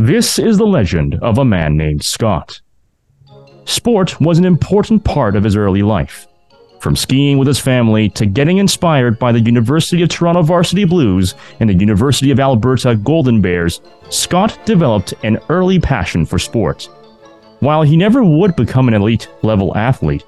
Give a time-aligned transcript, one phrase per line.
[0.00, 2.62] This is the legend of a man named Scott.
[3.66, 6.26] Sport was an important part of his early life.
[6.80, 11.34] From skiing with his family to getting inspired by the University of Toronto Varsity Blues
[11.60, 16.88] and the University of Alberta Golden Bears, Scott developed an early passion for sport.
[17.58, 20.24] While he never would become an elite level athlete,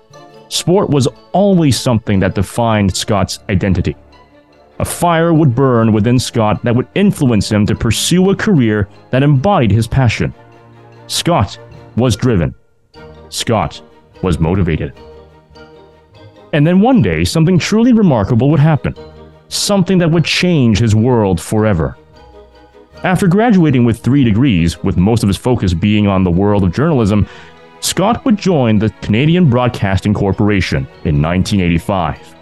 [0.50, 3.96] sport was always something that defined Scott's identity.
[4.78, 9.22] A fire would burn within Scott that would influence him to pursue a career that
[9.22, 10.34] embodied his passion.
[11.06, 11.58] Scott
[11.96, 12.54] was driven.
[13.28, 13.82] Scott
[14.22, 14.92] was motivated.
[16.52, 18.94] And then one day, something truly remarkable would happen.
[19.48, 21.96] Something that would change his world forever.
[23.04, 26.72] After graduating with three degrees, with most of his focus being on the world of
[26.72, 27.26] journalism,
[27.80, 32.36] Scott would join the Canadian Broadcasting Corporation in 1985.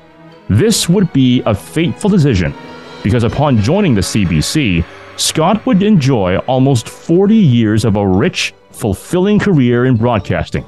[0.50, 2.52] This would be a fateful decision
[3.04, 4.84] because upon joining the CBC,
[5.16, 10.64] Scott would enjoy almost 40 years of a rich, fulfilling career in broadcasting,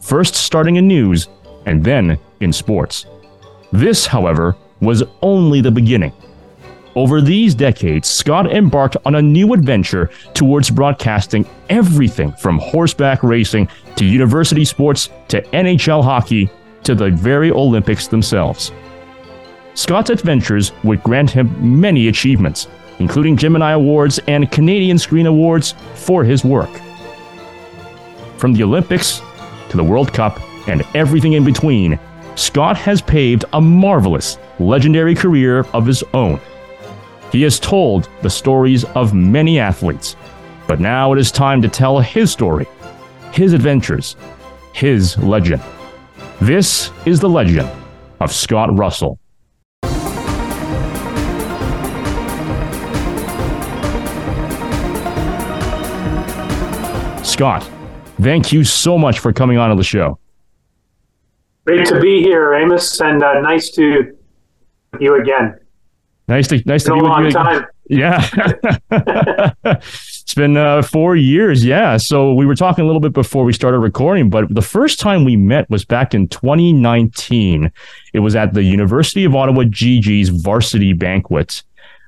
[0.00, 1.28] first starting in news
[1.66, 3.04] and then in sports.
[3.72, 6.14] This, however, was only the beginning.
[6.94, 13.68] Over these decades, Scott embarked on a new adventure towards broadcasting everything from horseback racing
[13.96, 16.48] to university sports to NHL hockey
[16.84, 18.72] to the very Olympics themselves.
[19.76, 22.66] Scott's adventures would grant him many achievements,
[22.98, 26.70] including Gemini Awards and Canadian Screen Awards for his work.
[28.38, 29.20] From the Olympics
[29.68, 31.98] to the World Cup and everything in between,
[32.36, 36.40] Scott has paved a marvelous, legendary career of his own.
[37.30, 40.16] He has told the stories of many athletes,
[40.66, 42.66] but now it is time to tell his story,
[43.30, 44.16] his adventures,
[44.72, 45.62] his legend.
[46.40, 47.70] This is the legend
[48.20, 49.18] of Scott Russell.
[57.36, 57.70] Scott,
[58.22, 60.18] thank you so much for coming on to the show.
[61.66, 64.16] Great to be here, Amos, and uh, nice to
[64.98, 65.54] you again.
[66.28, 67.30] Nice to nice to be with you.
[67.30, 67.66] Time.
[67.90, 68.26] Yeah,
[68.90, 71.62] it's been uh, four years.
[71.62, 74.98] Yeah, so we were talking a little bit before we started recording, but the first
[74.98, 77.70] time we met was back in 2019.
[78.14, 81.62] It was at the University of Ottawa Gee-Gees varsity banquet.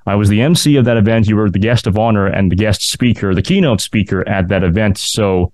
[0.09, 1.29] I was the MC of that event.
[1.29, 4.65] You were the guest of honor and the guest speaker, the keynote speaker at that
[4.65, 4.97] event.
[4.97, 5.53] So,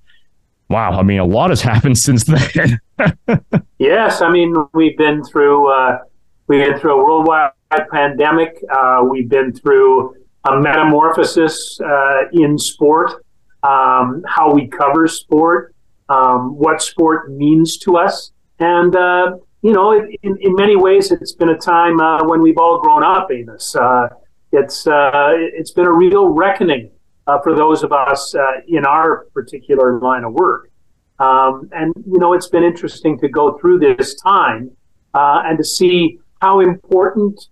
[0.68, 2.80] wow, I mean, a lot has happened since then.
[3.78, 5.98] yes, I mean, we've been through uh,
[6.46, 7.50] we've been through a worldwide
[7.90, 8.62] pandemic.
[8.72, 10.14] Uh, we've been through
[10.48, 13.24] a metamorphosis uh, in sport,
[13.64, 15.74] um, how we cover sport,
[16.08, 19.32] um, what sport means to us, and uh,
[19.62, 23.02] you know, in, in many ways, it's been a time uh, when we've all grown
[23.02, 23.74] up, Amos.
[23.74, 24.08] Uh,
[24.54, 26.90] it's uh, it's been a real reckoning
[27.26, 30.70] uh, for those of us uh, in our particular line of work.
[31.18, 34.70] Um, and you know, it's been interesting to go through this time
[35.14, 37.48] uh, and to see how important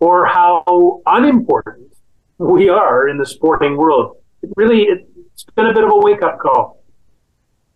[0.00, 1.92] or how unimportant
[2.38, 4.16] we are in the sporting world.
[4.42, 6.82] It really, it's been a bit of a wake up call.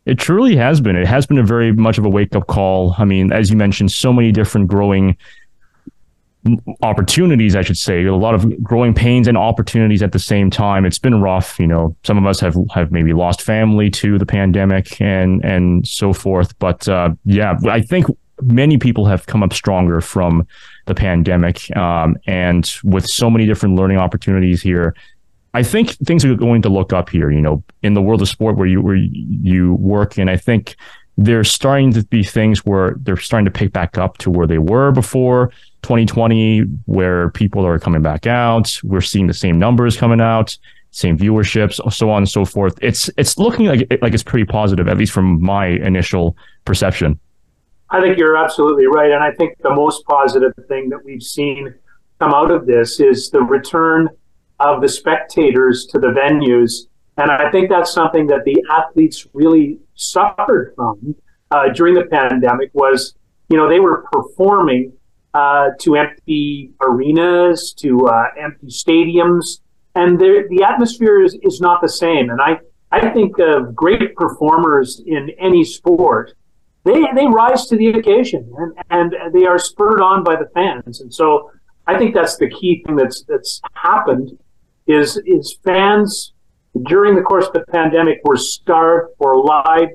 [0.07, 0.97] It truly has been.
[0.97, 2.95] It has been a very much of a wake up call.
[2.99, 5.17] I mean, as you mentioned, so many different growing
[6.83, 10.85] opportunities, I should say, a lot of growing pains and opportunities at the same time.
[10.85, 11.59] It's been rough.
[11.59, 15.87] You know, some of us have have maybe lost family to the pandemic and and
[15.87, 16.59] so forth.
[16.59, 18.07] But uh, yeah, I think
[18.43, 20.47] many people have come up stronger from
[20.87, 24.95] the pandemic, um, and with so many different learning opportunities here.
[25.53, 28.29] I think things are going to look up here, you know, in the world of
[28.29, 30.77] sport where you where you work, and I think
[31.21, 34.57] there's starting to be things where they're starting to pick back up to where they
[34.57, 38.81] were before 2020, where people are coming back out.
[38.83, 40.57] We're seeing the same numbers coming out,
[40.93, 42.79] same viewerships, so on and so forth.
[42.81, 47.21] It's it's looking like like it's pretty positive, at least from my initial perception.
[47.91, 51.75] I think you're absolutely right, and I think the most positive thing that we've seen
[52.19, 54.09] come out of this is the return
[54.59, 56.87] of the spectators to the venues
[57.21, 61.15] and I think that's something that the athletes really suffered from
[61.51, 63.15] uh, during the pandemic was,
[63.49, 64.93] you know, they were performing
[65.35, 69.61] uh, to empty arenas, to uh, empty stadiums,
[69.95, 72.31] and the atmosphere is, is not the same.
[72.31, 72.59] And I,
[72.91, 76.33] I think of great performers in any sport,
[76.85, 81.01] they, they rise to the occasion and, and they are spurred on by the fans.
[81.01, 81.51] And so
[81.87, 84.39] I think that's the key thing that's, that's happened
[84.87, 86.33] is, is fans
[86.85, 89.89] during the course of the pandemic were starved for live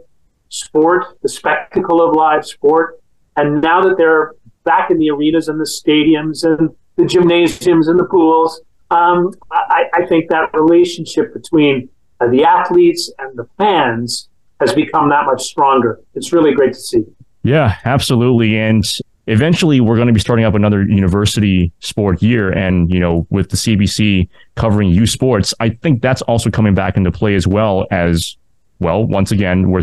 [0.50, 3.00] sport, the spectacle of live sport.
[3.38, 4.33] And now that they're
[4.63, 8.62] back in the arenas and the stadiums and the gymnasiums and the pools,
[8.92, 11.89] um, I, I, think that relationship between
[12.22, 14.30] uh, the athletes and the fans
[14.60, 16.00] has become that much stronger.
[16.13, 17.04] It's really great to see.
[17.44, 18.57] Yeah, absolutely.
[18.57, 18.86] And
[19.27, 23.50] eventually we're going to be starting up another university sport year and you know with
[23.50, 27.88] the cbc covering u sports i think that's also coming back into play as well
[27.89, 28.38] as
[28.80, 29.81] well once again we're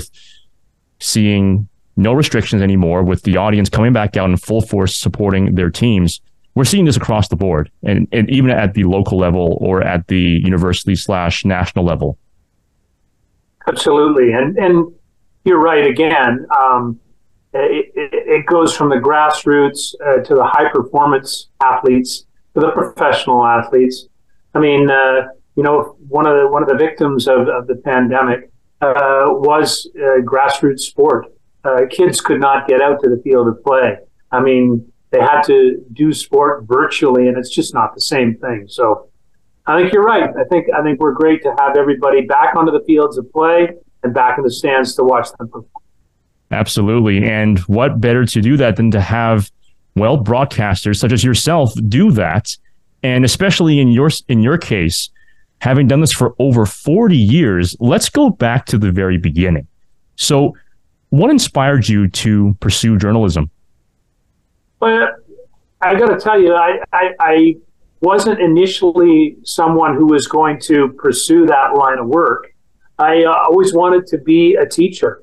[1.00, 5.70] seeing no restrictions anymore with the audience coming back out in full force supporting their
[5.70, 6.20] teams.
[6.54, 10.06] We're seeing this across the board and, and even at the local level or at
[10.08, 12.18] the university slash national level.
[13.66, 14.32] Absolutely.
[14.32, 14.92] And and
[15.44, 16.46] you're right again.
[16.58, 17.00] Um,
[17.54, 23.44] it, it, goes from the grassroots uh, to the high performance athletes to the professional
[23.44, 24.08] athletes.
[24.54, 27.76] I mean, uh, you know, one of the one of the victims of, of the
[27.76, 28.50] pandemic
[28.80, 31.26] uh, was uh, grassroots sport.
[31.64, 33.96] Uh, kids could not get out to the field to play.
[34.30, 38.66] I mean, they had to do sport virtually, and it's just not the same thing.
[38.68, 39.10] So,
[39.66, 40.28] I think you're right.
[40.28, 43.68] I think I think we're great to have everybody back onto the fields of play
[44.02, 45.81] and back in the stands to watch them perform.
[46.52, 47.24] Absolutely.
[47.24, 49.50] And what better to do that than to have,
[49.96, 52.56] well, broadcasters such as yourself do that.
[53.02, 55.10] And especially in your in your case,
[55.58, 59.66] having done this for over 40 years, let's go back to the very beginning.
[60.16, 60.56] So,
[61.10, 63.50] what inspired you to pursue journalism?
[64.80, 65.08] Well,
[65.80, 67.56] I got to tell you, I, I, I
[68.00, 72.54] wasn't initially someone who was going to pursue that line of work.
[72.98, 75.22] I uh, always wanted to be a teacher.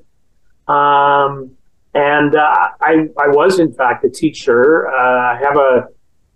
[0.68, 1.52] Um,
[1.94, 4.88] and uh, I, I was, in fact, a teacher.
[4.88, 5.88] Uh, I have a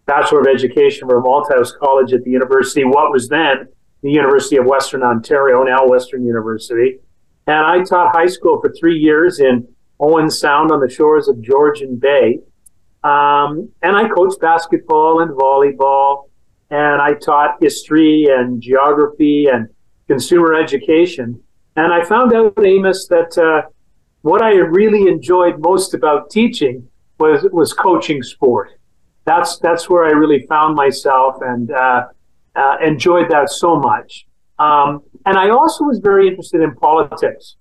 [0.06, 3.68] Bachelor of Education from Althouse College at the University, what was then
[4.02, 6.98] the University of Western Ontario, now Western University.
[7.46, 9.66] And I taught high school for three years in
[9.98, 12.40] Owen Sound on the shores of Georgian Bay.
[13.02, 16.28] Um, and I coached basketball and volleyball,
[16.70, 19.68] and I taught history and geography and
[20.06, 21.40] consumer education.
[21.76, 23.68] And I found out, Amos, that uh,
[24.24, 26.88] what I really enjoyed most about teaching
[27.18, 28.70] was was coaching sport.
[29.26, 32.04] That's that's where I really found myself and uh,
[32.56, 34.26] uh, enjoyed that so much.
[34.58, 37.56] Um, and I also was very interested in politics.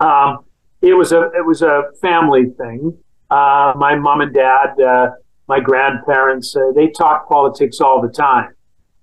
[0.00, 0.46] Um,
[0.80, 2.96] it was a it was a family thing.
[3.30, 5.10] Uh, my mom and dad, uh,
[5.46, 8.54] my grandparents, uh, they talked politics all the time.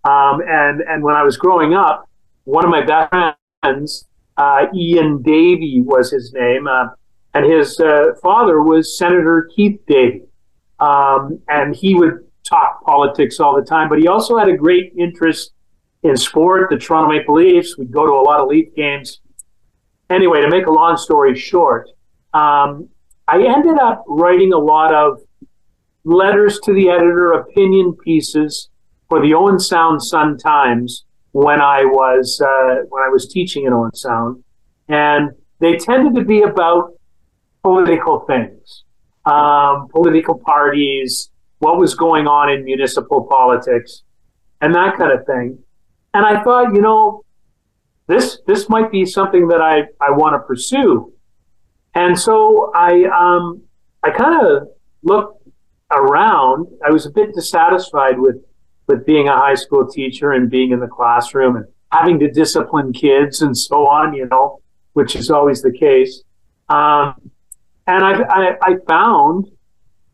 [0.05, 2.09] Um, and and when I was growing up,
[2.45, 3.13] one of my best
[3.61, 4.07] friends
[4.37, 6.87] uh, Ian Davey was his name, uh,
[7.33, 10.23] and his uh, father was Senator Keith Davey,
[10.79, 13.89] um, and he would talk politics all the time.
[13.89, 15.51] But he also had a great interest
[16.03, 16.69] in sport.
[16.69, 17.77] The Toronto Maple Leafs.
[17.77, 19.19] We'd go to a lot of Leaf games.
[20.09, 21.87] Anyway, to make a long story short,
[22.33, 22.89] um,
[23.27, 25.21] I ended up writing a lot of
[26.03, 28.69] letters to the editor, opinion pieces
[29.07, 33.73] for the Owen Sound Sun Times when I was uh, when I was teaching in
[33.73, 34.43] Owen Sound,
[34.87, 36.93] and they tended to be about
[37.63, 38.83] political things,
[39.25, 44.03] um, political parties, what was going on in municipal politics,
[44.61, 45.57] and that kind of thing.
[46.13, 47.25] And I thought, you know,
[48.07, 51.13] this this might be something that I I want to pursue.
[51.95, 53.63] And so I um,
[54.03, 54.67] I kind of
[55.01, 55.47] looked
[55.91, 56.67] around.
[56.85, 58.35] I was a bit dissatisfied with
[58.87, 62.91] with being a high school teacher and being in the classroom and having to discipline
[62.91, 64.59] kids and so on, you know,
[64.93, 66.23] which is always the case.
[66.69, 67.15] Um,
[67.87, 69.47] and I, I, I found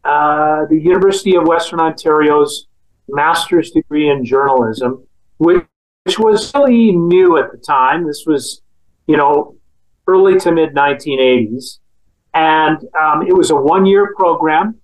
[0.04, 2.68] uh, the University of Western Ontario's
[3.08, 5.06] master's degree in journalism,
[5.38, 5.64] which,
[6.04, 8.06] which was really new at the time.
[8.06, 8.62] This was,
[9.08, 9.56] you know,
[10.08, 11.80] early to mid 1980s.
[12.34, 14.80] And um, it was a one year program,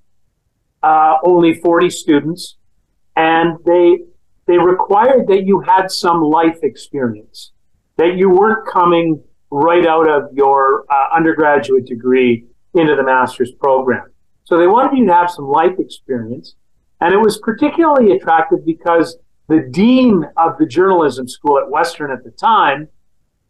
[0.82, 2.58] uh, only 40 students
[3.16, 4.00] and they
[4.48, 7.52] they required that you had some life experience,
[7.98, 14.06] that you weren't coming right out of your uh, undergraduate degree into the master's program.
[14.44, 16.56] So they wanted you to have some life experience,
[17.02, 19.18] and it was particularly attractive because
[19.48, 22.88] the dean of the journalism school at Western at the time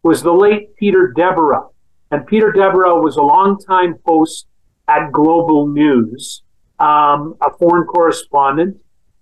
[0.02, 1.72] was the late Peter Desbarats.
[2.10, 4.46] And Peter Desbarats was a longtime host
[4.88, 6.42] at Global News,
[6.78, 8.76] um, a foreign correspondent,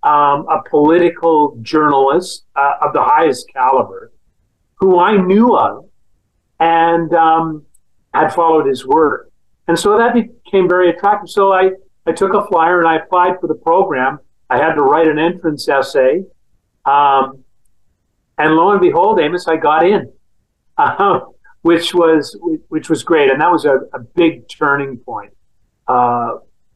[0.05, 4.11] um, a political journalist uh, of the highest caliber
[4.75, 5.89] who I knew of
[6.59, 7.65] and um,
[8.13, 9.31] had followed his work.
[9.67, 11.29] And so that became very attractive.
[11.29, 11.71] So I,
[12.05, 14.19] I took a flyer and I applied for the program.
[14.47, 16.23] I had to write an entrance essay.
[16.85, 17.43] Um,
[18.37, 20.13] and lo and behold, Amos, I got in,
[20.77, 21.21] uh,
[21.63, 25.33] which was which was great, and that was a, a big turning point
[25.87, 26.35] uh,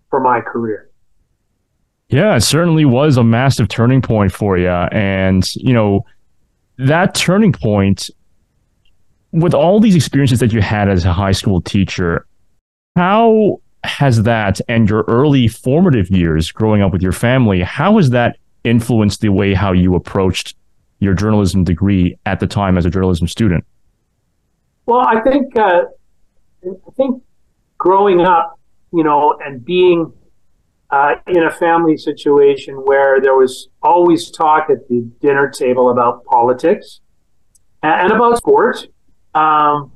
[0.09, 0.88] for my career.
[2.09, 4.67] Yeah, it certainly was a massive turning point for you.
[4.67, 6.05] And, you know,
[6.77, 8.09] that turning point
[9.31, 12.25] with all these experiences that you had as a high school teacher,
[12.95, 18.09] how has that and your early formative years growing up with your family, how has
[18.09, 20.55] that influenced the way how you approached
[20.99, 23.63] your journalism degree at the time as a journalism student?
[24.85, 25.83] Well, I think uh,
[26.65, 27.21] I think
[27.77, 28.59] growing up,
[28.91, 30.11] you know, and being
[30.91, 36.25] uh, in a family situation where there was always talk at the dinner table about
[36.25, 37.01] politics
[37.83, 38.87] and, and about sports.
[39.35, 39.91] Um,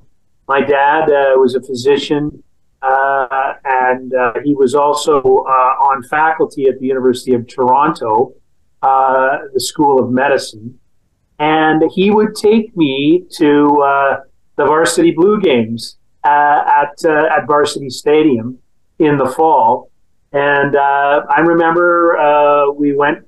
[0.48, 2.44] my dad uh, was a physician,
[2.82, 8.34] uh, and uh, he was also uh, on faculty at the University of Toronto,
[8.82, 10.80] the School of Medicine.
[11.40, 14.20] And he would take me to
[14.56, 18.60] the varsity blue games at, at Varsity Stadium
[19.00, 19.90] in the fall
[20.34, 23.20] and uh, I remember uh, we went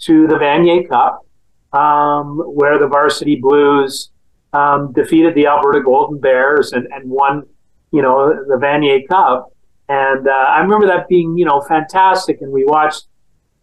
[0.00, 1.24] to the Vanier Cup,
[1.72, 4.10] um, where the Varsity Blues
[4.52, 7.44] um, defeated the Alberta Golden Bears and, and won,
[7.92, 9.52] you know, the Vanier Cup.
[9.88, 12.40] And uh, I remember that being, you know, fantastic.
[12.40, 13.06] And we watched,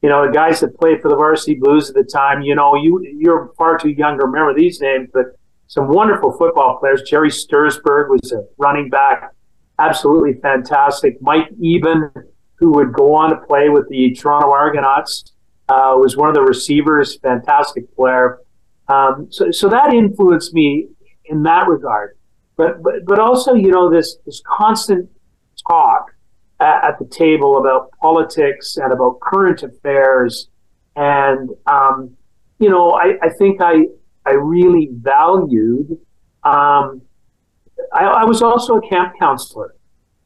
[0.02, 2.42] you know, the guys that played for the Varsity Blues at the time.
[2.42, 6.78] You know, you you're far too young to remember these names, but some wonderful football
[6.80, 7.02] players.
[7.02, 9.32] Jerry Stursberg was a running back,
[9.80, 11.22] absolutely fantastic.
[11.22, 12.10] Mike Eben
[12.64, 15.34] who would go on to play with the Toronto Argonauts,
[15.68, 18.40] uh, was one of the receivers, fantastic player.
[18.88, 20.88] Um, so, so that influenced me
[21.26, 22.18] in that regard.
[22.56, 25.10] But, but, but also, you know, this, this constant
[25.68, 26.16] talk
[26.62, 30.48] at, at the table about politics and about current affairs.
[30.96, 32.16] And, um,
[32.60, 33.88] you know, I, I think I,
[34.26, 35.98] I really valued,
[36.46, 37.02] um,
[37.92, 39.76] I, I was also a camp counselor.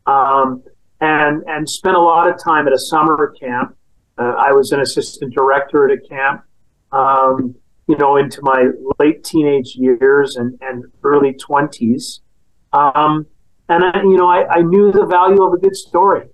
[0.06, 0.62] Um,
[1.02, 3.76] and and spent a lot of time at a summer camp.
[4.18, 6.44] Uh, I was an assistant director at a camp,
[6.92, 7.56] um,
[7.88, 12.22] you know, into my late teenage years and, and early twenties.
[12.74, 13.28] Um,
[13.70, 16.28] and I, you know, I, I, knew the value of a good story,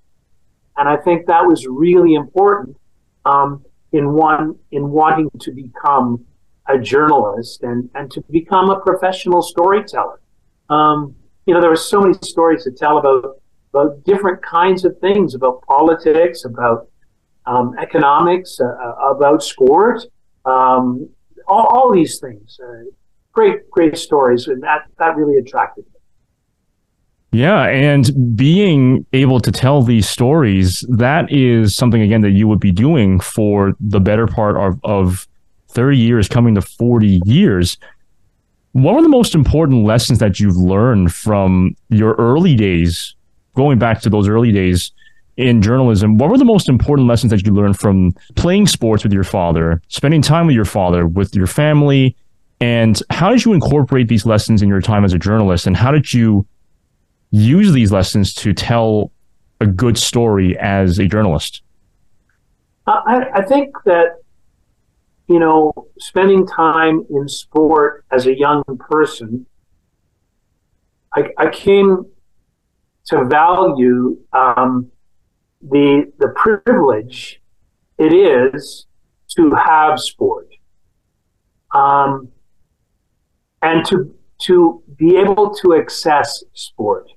[0.77, 2.77] and I think that was really important
[3.25, 6.25] um, in one in wanting to become
[6.67, 10.21] a journalist and and to become a professional storyteller.
[10.69, 11.15] Um,
[11.45, 13.41] you know, there were so many stories to tell about
[13.73, 16.87] about different kinds of things about politics, about
[17.45, 20.03] um, economics, uh, uh, about sport,
[20.45, 21.09] um,
[21.47, 22.59] all, all, these things.
[22.63, 22.83] Uh,
[23.31, 27.39] great, great stories, and that that really attracted me.
[27.39, 32.59] Yeah, and being able to tell these stories, that is something again that you would
[32.59, 35.27] be doing for the better part of, of
[35.69, 37.77] 30 years coming to 40 years.
[38.73, 43.15] What were the most important lessons that you've learned from your early days
[43.55, 44.91] going back to those early days
[45.37, 49.13] in journalism, what were the most important lessons that you learned from playing sports with
[49.13, 52.15] your father, spending time with your father, with your family?
[52.59, 55.67] And how did you incorporate these lessons in your time as a journalist?
[55.67, 56.45] And how did you
[57.31, 59.11] use these lessons to tell
[59.59, 61.61] a good story as a journalist?
[62.85, 64.17] I, I think that,
[65.27, 69.45] you know, spending time in sport as a young person,
[71.15, 72.05] I, I came
[73.05, 74.89] to value um,
[75.61, 77.41] the the privilege
[77.97, 78.85] it is
[79.29, 80.49] to have sport,
[81.73, 82.29] um,
[83.61, 87.09] and to to be able to access sport.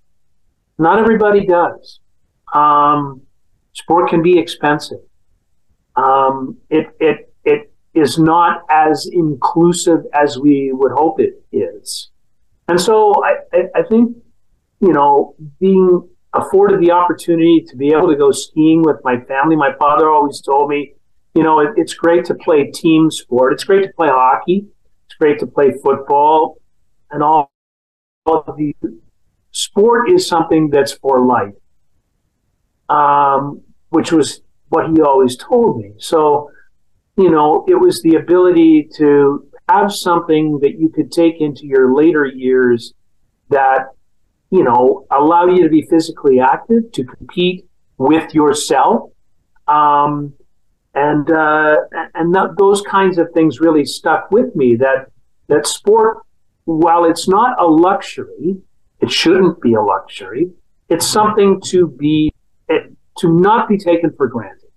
[0.79, 2.01] Not everybody does.
[2.55, 3.23] Um,
[3.73, 5.01] sport can be expensive.
[5.97, 12.11] Um, it it it is not as inclusive as we would hope it is,
[12.69, 14.17] and so I, I, I think
[14.81, 19.57] you know, being afforded the opportunity to be able to go skiing with my family.
[19.57, 20.95] My father always told me,
[21.35, 23.53] you know, it, it's great to play team sport.
[23.53, 24.67] It's great to play hockey.
[25.07, 26.59] It's great to play football
[27.11, 27.53] and all,
[28.27, 28.75] all the
[29.51, 31.55] sport is something that's for life.
[32.89, 35.93] Um, which was what he always told me.
[35.99, 36.51] So,
[37.17, 41.95] you know, it was the ability to have something that you could take into your
[41.95, 42.93] later years
[43.49, 43.87] that
[44.51, 47.67] you know, allow you to be physically active, to compete
[47.99, 49.11] with yourself.
[49.67, 50.35] Um,
[50.95, 51.77] and uh,
[52.15, 54.77] and those kinds of things really stuck with me.
[54.77, 55.11] That
[55.49, 56.19] that sport,
[56.65, 58.57] while it's not a luxury,
[59.01, 60.51] it shouldn't be a luxury.
[60.89, 62.33] It's something to be
[62.69, 64.71] it, to not be taken for granted.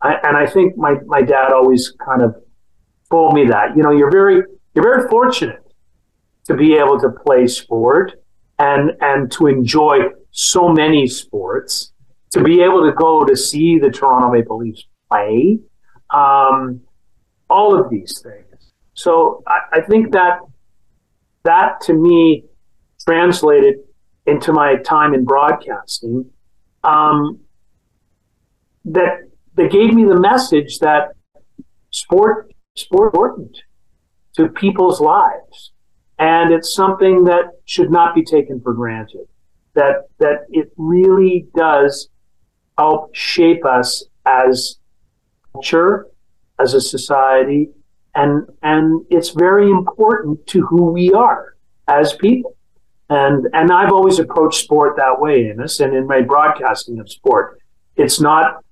[0.00, 2.34] I, and I think my my dad always kind of
[3.10, 3.76] told me that.
[3.76, 4.42] You know, you're very
[4.74, 5.62] you're very fortunate
[6.44, 8.12] to be able to play sport
[8.58, 9.98] and and to enjoy
[10.30, 11.92] so many sports,
[12.32, 15.58] to be able to go to see the Toronto Maple Leafs play,
[16.10, 16.80] um,
[17.48, 18.72] all of these things.
[18.94, 20.40] So I, I think that
[21.44, 22.44] that to me
[23.06, 23.76] translated
[24.26, 26.30] into my time in broadcasting.
[26.82, 27.40] Um,
[28.84, 31.08] that that gave me the message that
[31.90, 33.56] sport sport important
[34.34, 35.72] to people's lives,
[36.18, 39.26] and it's something that should not be taken for granted.
[39.74, 42.08] That that it really does
[42.78, 44.78] help shape us as
[45.52, 46.06] culture,
[46.58, 47.68] as a society,
[48.14, 51.56] and and it's very important to who we are
[51.88, 52.56] as people.
[53.10, 57.60] And and I've always approached sport that way, Amos, and in my broadcasting of sport,
[57.96, 58.64] it's not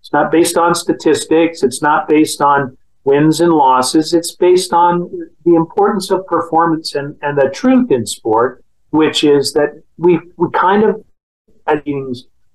[0.00, 1.62] it's not based on statistics.
[1.62, 2.76] It's not based on
[3.10, 4.14] wins and losses.
[4.14, 5.10] It's based on
[5.44, 10.48] the importance of performance and, and the truth in sport, which is that we we
[10.52, 11.04] kind of
[11.66, 11.80] as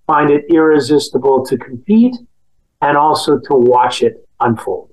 [0.08, 2.16] find it irresistible to compete
[2.82, 4.92] and also to watch it unfold.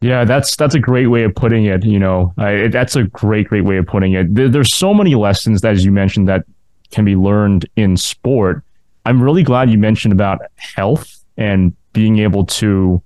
[0.00, 1.84] Yeah, that's that's a great way of putting it.
[1.84, 4.34] You know, I, that's a great great way of putting it.
[4.34, 6.44] There, there's so many lessons that, as you mentioned, that
[6.90, 8.62] can be learned in sport.
[9.04, 13.02] I'm really glad you mentioned about health and being able to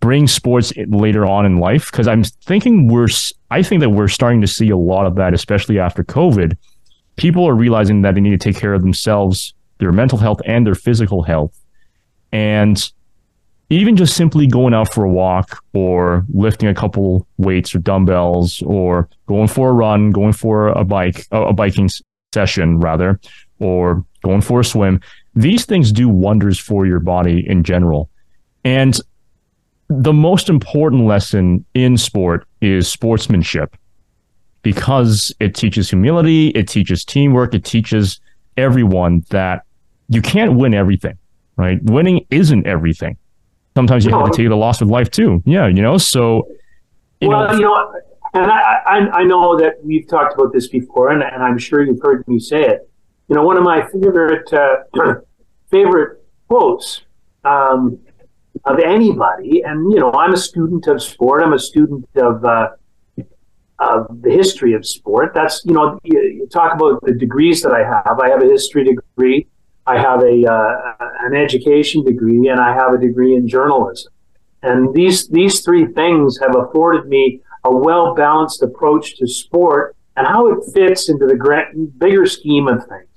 [0.00, 3.08] bring sports later on in life because I'm thinking we're
[3.50, 6.56] I think that we're starting to see a lot of that, especially after COVID.
[7.16, 10.66] People are realizing that they need to take care of themselves, their mental health and
[10.66, 11.58] their physical health,
[12.30, 12.90] and
[13.70, 18.62] even just simply going out for a walk or lifting a couple weights or dumbbells
[18.62, 21.90] or going for a run, going for a bike, a biking
[22.32, 23.18] session rather,
[23.58, 25.00] or going for a swim.
[25.34, 28.08] These things do wonders for your body in general.
[28.64, 28.98] And
[29.88, 33.76] the most important lesson in sport is sportsmanship
[34.62, 38.20] because it teaches humility, it teaches teamwork, it teaches
[38.56, 39.62] everyone that
[40.08, 41.16] you can't win everything,
[41.56, 41.82] right?
[41.84, 43.16] Winning isn't everything
[43.76, 44.20] sometimes you no.
[44.20, 45.42] have to take the loss of life too.
[45.44, 45.98] Yeah, you know.
[45.98, 46.48] So,
[47.20, 47.92] you well, know, you know,
[48.34, 51.84] and I, I, I know that we've talked about this before, and, and I'm sure
[51.84, 52.90] you've heard me say it.
[53.28, 54.76] You know, one of my favorite uh,
[55.70, 57.02] favorite quotes
[57.44, 57.98] um,
[58.66, 61.42] of anybody, and you know, I'm a student of sport.
[61.42, 62.70] I'm a student of uh,
[63.78, 65.32] of the history of sport.
[65.34, 68.18] That's you know, you, you talk about the degrees that I have.
[68.20, 69.46] I have a history degree.
[69.86, 74.12] I have a uh, an education degree and I have a degree in journalism.
[74.62, 80.26] And these these three things have afforded me a well balanced approach to sport and
[80.26, 83.08] how it fits into the grand, bigger scheme of things.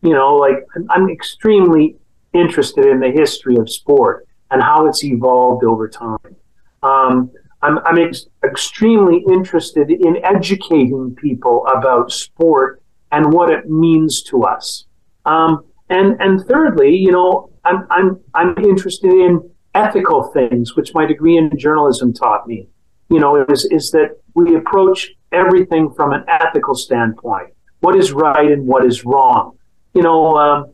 [0.00, 1.96] You know, like I'm extremely
[2.32, 6.36] interested in the history of sport and how it's evolved over time.
[6.82, 7.30] Um,
[7.62, 14.42] I'm, I'm ex- extremely interested in educating people about sport and what it means to
[14.42, 14.86] us.
[15.24, 21.06] Um, and and thirdly, you know, I'm I'm I'm interested in ethical things, which my
[21.06, 22.68] degree in journalism taught me.
[23.08, 27.48] You know, is is that we approach everything from an ethical standpoint.
[27.80, 29.58] What is right and what is wrong?
[29.94, 30.72] You know, um,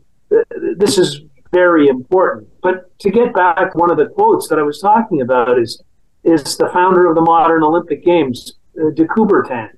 [0.77, 2.47] this is very important.
[2.61, 5.83] But to get back, one of the quotes that I was talking about is
[6.23, 9.69] is the founder of the modern Olympic Games, uh, de Coubertin,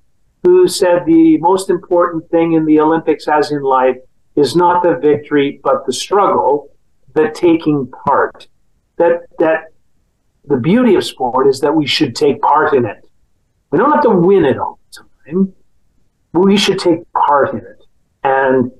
[0.44, 3.96] who said the most important thing in the Olympics, as in life,
[4.36, 6.70] is not the victory, but the struggle,
[7.14, 8.48] the taking part.
[8.98, 9.72] That that
[10.46, 13.08] the beauty of sport is that we should take part in it.
[13.72, 15.54] We don't have to win it all the time.
[16.34, 17.84] We should take part in it.
[18.24, 18.72] And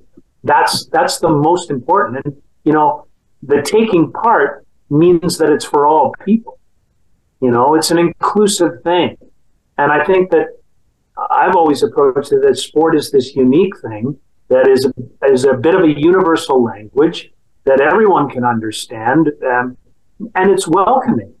[0.42, 2.24] that's that's the most important.
[2.24, 3.06] And you know,
[3.42, 6.58] the taking part means that it's for all people.
[7.40, 9.16] You know, it's an inclusive thing.
[9.76, 10.46] And I think that
[11.30, 14.90] I've always approached it that sport is this unique thing that is
[15.28, 17.30] is a bit of a universal language
[17.64, 19.76] that everyone can understand, um,
[20.34, 21.34] and it's welcoming.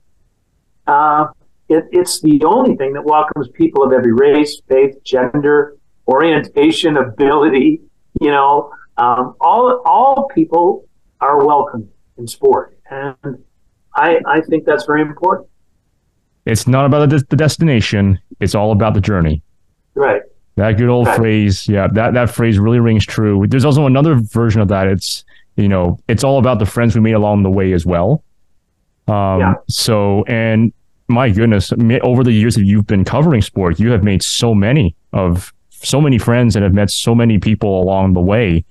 [0.86, 1.26] Uh,
[1.68, 5.76] it, it's the only thing that welcomes people of every race, faith, gender,
[6.08, 7.80] orientation, ability.
[8.20, 10.86] You know, um, all all people
[11.24, 13.42] are welcome in sport, and
[13.94, 15.48] I I think that's very important.
[16.46, 19.42] It's not about the, the destination; it's all about the journey.
[19.94, 20.22] Right.
[20.56, 21.16] That good old right.
[21.16, 21.68] phrase.
[21.68, 23.46] Yeah, that, that phrase really rings true.
[23.46, 24.86] There's also another version of that.
[24.86, 25.24] It's,
[25.56, 28.22] you know, it's all about the friends we made along the way as well.
[29.08, 29.54] Um, yeah.
[29.68, 30.72] So, and
[31.08, 34.94] my goodness, over the years that you've been covering sport, you have made so many
[35.12, 38.64] of so many friends and have met so many people along the way.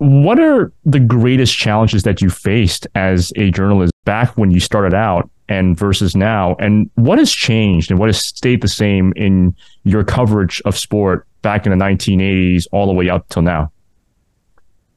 [0.00, 4.94] What are the greatest challenges that you faced as a journalist back when you started
[4.94, 6.56] out and versus now?
[6.58, 11.26] And what has changed and what has stayed the same in your coverage of sport
[11.42, 13.70] back in the 1980s all the way up till now?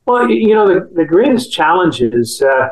[0.06, 2.70] Well, you know, the, the greatest challenge is uh,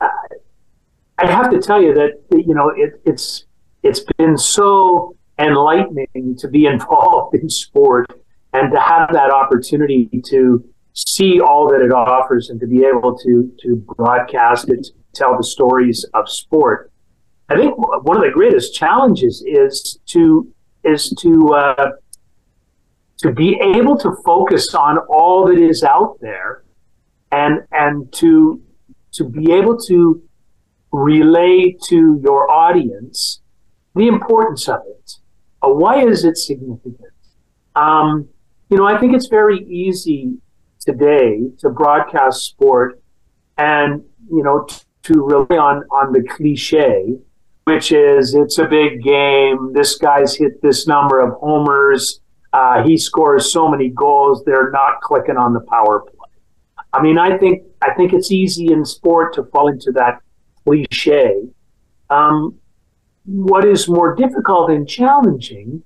[0.00, 3.44] I have to tell you that, you know, it, it's
[3.82, 8.06] it's been so enlightening to be involved in sport
[8.54, 10.64] and to have that opportunity to
[11.06, 15.44] see all that it offers and to be able to to broadcast it, tell the
[15.44, 16.90] stories of sport.
[17.48, 20.52] I think one of the greatest challenges is to
[20.84, 21.90] is to uh,
[23.18, 26.64] to be able to focus on all that is out there,
[27.30, 28.60] and and to
[29.12, 30.22] to be able to
[30.92, 33.40] relay to your audience
[33.94, 35.12] the importance of it.
[35.62, 37.12] Uh, why is it significant?
[37.74, 38.28] Um,
[38.70, 40.38] you know, I think it's very easy
[40.88, 43.02] today to broadcast sport
[43.58, 47.18] and you know t- to rely on on the cliche
[47.68, 49.74] which is it's a big game.
[49.74, 52.20] This guy's hit this number of homers.
[52.54, 56.32] Uh, he scores so many goals they're not clicking on the power play.
[56.94, 60.14] I mean i think i think it's easy in sport to fall into that
[60.64, 61.42] cliche.
[62.08, 62.58] Um,
[63.26, 65.82] what is more difficult and challenging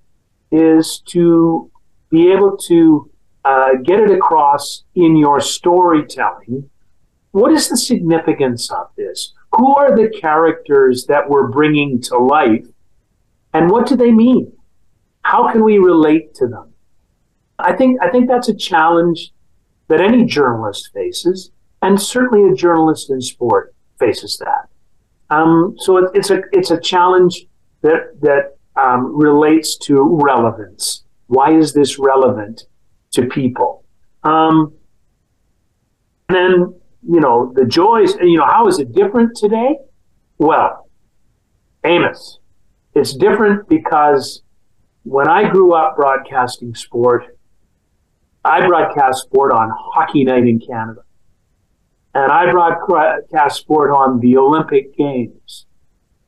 [0.53, 1.69] is to
[2.11, 3.11] be able to
[3.45, 6.69] uh, get it across in your storytelling.
[7.33, 9.33] What is the significance of this?
[9.57, 12.67] Who are the characters that we're bringing to life?
[13.55, 14.53] And what do they mean?
[15.23, 16.73] How can we relate to them?
[17.59, 19.33] I think, I think that's a challenge
[19.89, 21.51] that any journalist faces,
[21.83, 24.69] and certainly a journalist in sport faces that.
[25.31, 27.47] Um, so it, it's a it's a challenge
[27.83, 31.05] that that um, relates to relevance.
[31.27, 32.65] Why is this relevant?
[33.13, 33.85] To people.
[34.23, 34.73] Um,
[36.29, 36.75] and then,
[37.09, 39.77] you know, the joys, you know, how is it different today?
[40.39, 40.89] Well,
[41.85, 42.39] Amos,
[42.95, 44.43] it's different because
[45.05, 47.37] when I grew up broadcasting sport,
[48.45, 51.03] I broadcast sport on Hockey Night in Canada.
[52.15, 55.67] And I broadcast sport on the Olympic Games,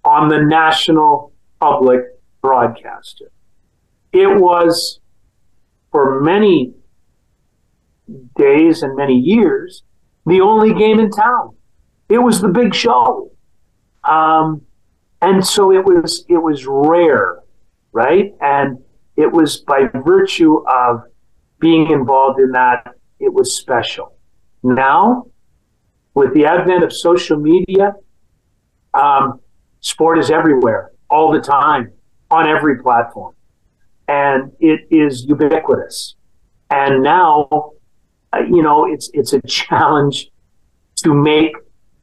[0.05, 2.01] on the national public
[2.40, 3.31] broadcaster.
[4.12, 5.01] It was
[5.94, 6.72] for many
[8.35, 9.85] days and many years,
[10.26, 11.54] the only game in town.
[12.09, 13.30] It was the big show.
[14.02, 14.62] Um,
[15.22, 17.38] and so it was it was rare,
[17.92, 18.35] right?
[18.40, 18.78] And
[19.14, 21.04] it was by virtue of
[21.61, 24.16] being involved in that, it was special.
[24.64, 25.26] Now,
[26.14, 27.92] with the advent of social media,
[28.94, 29.38] um,
[29.78, 31.92] sport is everywhere, all the time,
[32.33, 33.34] on every platform
[34.08, 36.14] and it is ubiquitous.
[36.70, 37.72] And now,
[38.32, 40.30] uh, you know, it's it's a challenge
[40.96, 41.52] to make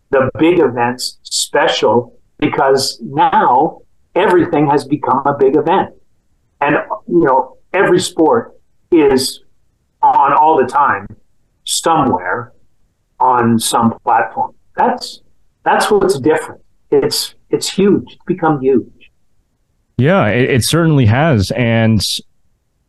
[0.09, 3.79] the big events special because now
[4.15, 5.89] everything has become a big event,
[6.59, 6.75] and
[7.07, 8.53] you know, every sport
[8.91, 9.41] is
[10.01, 11.07] on all the time
[11.63, 12.53] somewhere
[13.19, 14.53] on some platform.
[14.75, 15.21] That's
[15.63, 16.61] that's what's different.
[16.91, 18.03] It's it's huge.
[18.07, 19.00] It's become huge.
[20.01, 21.51] Yeah, it, it certainly has.
[21.51, 22.03] And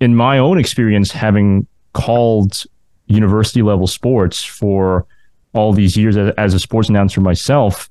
[0.01, 2.65] in my own experience, having called
[3.07, 5.07] university level sports for
[5.53, 7.91] all these years as, as, a sports announcer myself,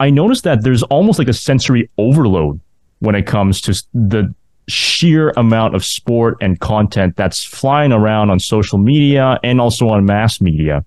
[0.00, 2.58] I noticed that there's almost like a sensory overload
[3.00, 4.34] when it comes to the
[4.68, 10.06] sheer amount of sport and content that's flying around on social media and also on
[10.06, 10.82] mass media.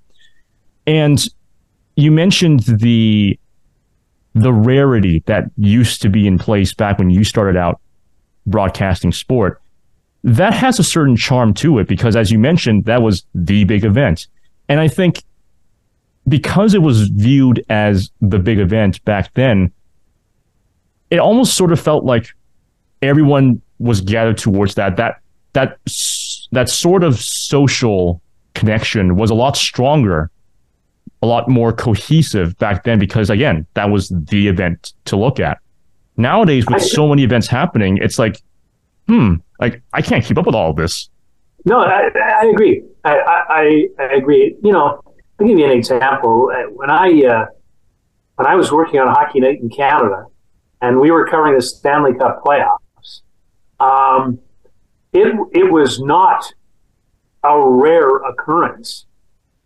[0.87, 1.23] And
[1.95, 3.38] you mentioned the
[4.33, 7.79] the rarity that used to be in place back when you started out
[8.45, 9.61] broadcasting sport,
[10.23, 13.85] that has a certain charm to it because, as you mentioned, that was the big
[13.85, 14.27] event.
[14.67, 15.23] And I think
[16.27, 19.71] because it was viewed as the big event back then,
[21.09, 22.29] it almost sort of felt like
[23.01, 24.97] everyone was gathered towards that.
[24.97, 25.21] That
[25.53, 25.79] that
[26.51, 28.21] that sort of social
[28.53, 30.29] connection was a lot stronger
[31.21, 35.59] a lot more cohesive back then because again, that was the event to look at.
[36.17, 38.41] Nowadays, with so many events happening, it's like,
[39.07, 41.09] hmm, like I can't keep up with all of this.
[41.65, 42.09] No, I,
[42.41, 42.83] I agree.
[43.03, 44.55] I, I, I agree.
[44.61, 45.01] You know,
[45.39, 46.51] I'll give you an example.
[46.73, 47.45] When I uh,
[48.35, 50.25] when I was working on Hockey Night in Canada,
[50.81, 53.21] and we were covering the Stanley Cup playoffs,
[53.79, 54.39] um,
[55.13, 56.53] it it was not
[57.43, 59.05] a rare occurrence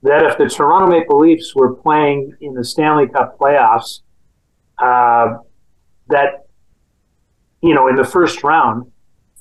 [0.03, 4.01] that if the Toronto Maple Leafs were playing in the Stanley Cup playoffs,
[4.77, 5.37] uh,
[6.07, 6.45] that
[7.61, 8.91] you know in the first round,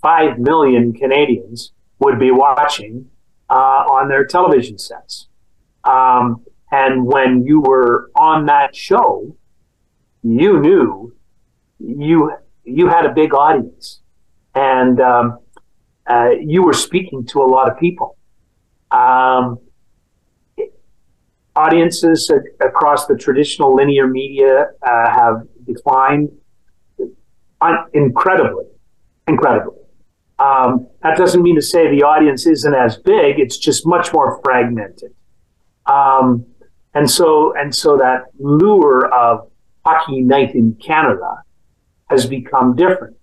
[0.01, 3.11] five million Canadians would be watching
[3.51, 5.29] uh, on their television sets.
[5.85, 9.37] Um, and when you were on that show,
[10.23, 11.15] you knew
[11.79, 12.33] you
[12.65, 14.01] you had a big audience,
[14.55, 15.39] and um,
[16.09, 18.17] uh, you were speaking to a lot of people.
[18.93, 19.59] Um,
[21.55, 26.31] audiences across the traditional linear media uh, have declined
[27.93, 28.65] incredibly.
[29.29, 29.79] incredibly.
[30.39, 34.41] Um, that doesn't mean to say the audience isn't as big; it's just much more
[34.43, 35.15] fragmented.
[35.87, 36.45] Um,
[36.95, 39.51] and so, and so that lure of
[39.85, 41.43] hockey night in Canada
[42.11, 43.17] has become different.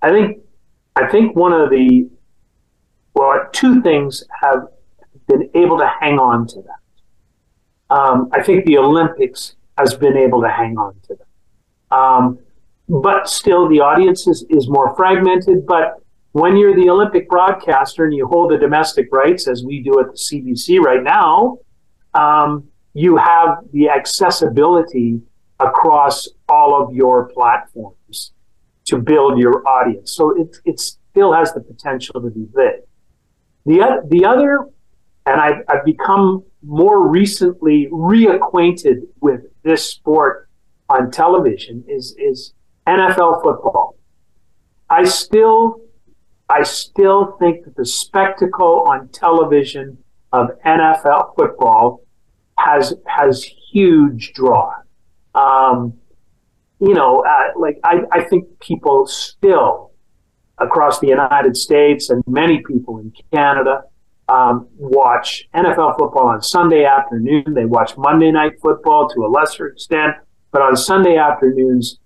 [0.00, 0.38] I think,
[0.96, 2.08] I think one of the
[3.14, 4.66] well, two things have
[5.28, 6.81] been able to hang on to that.
[7.92, 11.26] Um, I think the Olympics has been able to hang on to them.
[11.90, 12.38] Um,
[12.88, 15.66] but still, the audience is, is more fragmented.
[15.66, 16.02] But
[16.32, 20.06] when you're the Olympic broadcaster and you hold the domestic rights, as we do at
[20.06, 21.58] the CBC right now,
[22.14, 25.20] um, you have the accessibility
[25.60, 28.32] across all of your platforms
[28.86, 30.12] to build your audience.
[30.12, 32.80] So it, it still has the potential to be big.
[33.66, 34.66] The, the other,
[35.26, 40.48] and I've, I've become more recently reacquainted with this sport
[40.88, 42.54] on television is, is
[42.86, 43.96] NFL football.
[44.90, 45.80] I still,
[46.48, 49.98] I still think that the spectacle on television
[50.32, 52.02] of NFL football
[52.58, 54.74] has has huge draw.
[55.34, 55.94] Um,
[56.80, 59.92] you know, uh, like I, I think people still
[60.58, 63.84] across the United States and many people in Canada
[64.32, 67.52] um, watch NFL football on Sunday afternoon.
[67.54, 70.16] They watch Monday night football to a lesser extent,
[70.50, 71.98] but on Sunday afternoons,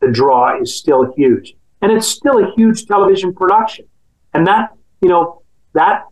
[0.00, 3.86] the draw is still huge, and it's still a huge television production,
[4.34, 5.42] and that you know
[5.74, 6.04] that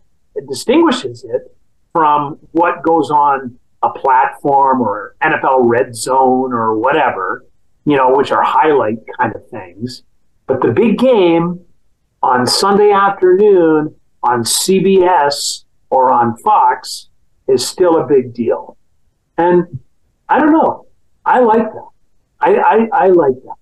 [0.47, 1.53] distinguishes it
[1.91, 7.45] from what goes on a platform or NFL red zone or whatever,
[7.85, 10.03] you know, which are highlight kind of things.
[10.45, 11.59] But the big game
[12.23, 13.95] on Sunday afternoon
[14.27, 17.07] on CBS or on Fox
[17.47, 18.77] is still a big deal.
[19.37, 19.79] And
[20.27, 20.85] I don't know.
[21.25, 21.87] I like that.
[22.39, 23.55] I, I, I like that.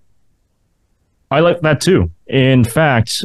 [1.31, 2.11] I like that too.
[2.27, 3.23] In fact,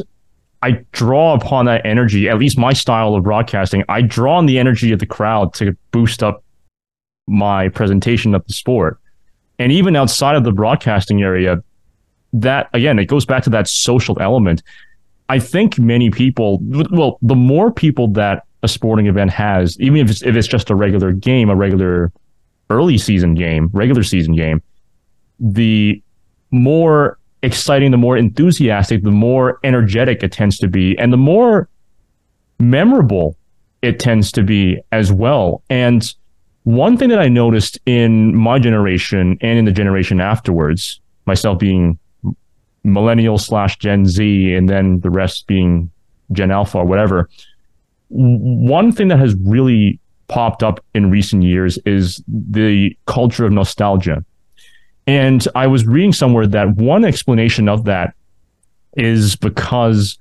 [0.61, 3.83] I draw upon that energy, at least my style of broadcasting.
[3.89, 6.43] I draw on the energy of the crowd to boost up
[7.27, 8.99] my presentation of the sport.
[9.57, 11.63] And even outside of the broadcasting area,
[12.33, 14.61] that again, it goes back to that social element.
[15.31, 16.59] I think many people,
[16.91, 20.69] well, the more people that a sporting event has, even if it's if it's just
[20.69, 22.11] a regular game, a regular
[22.69, 24.61] early season game, regular season game,
[25.39, 26.03] the
[26.51, 31.69] more exciting, the more enthusiastic, the more energetic it tends to be, and the more
[32.59, 33.37] memorable
[33.81, 35.63] it tends to be as well.
[35.69, 36.13] And
[36.63, 41.97] one thing that I noticed in my generation and in the generation afterwards, myself being
[42.83, 45.91] millennial slash Gen Z, and then the rest being
[46.31, 47.29] Gen Alpha or whatever,
[48.09, 54.23] one thing that has really popped up in recent years is the culture of nostalgia.
[55.07, 58.13] And I was reading somewhere that one explanation of that
[58.97, 60.17] is because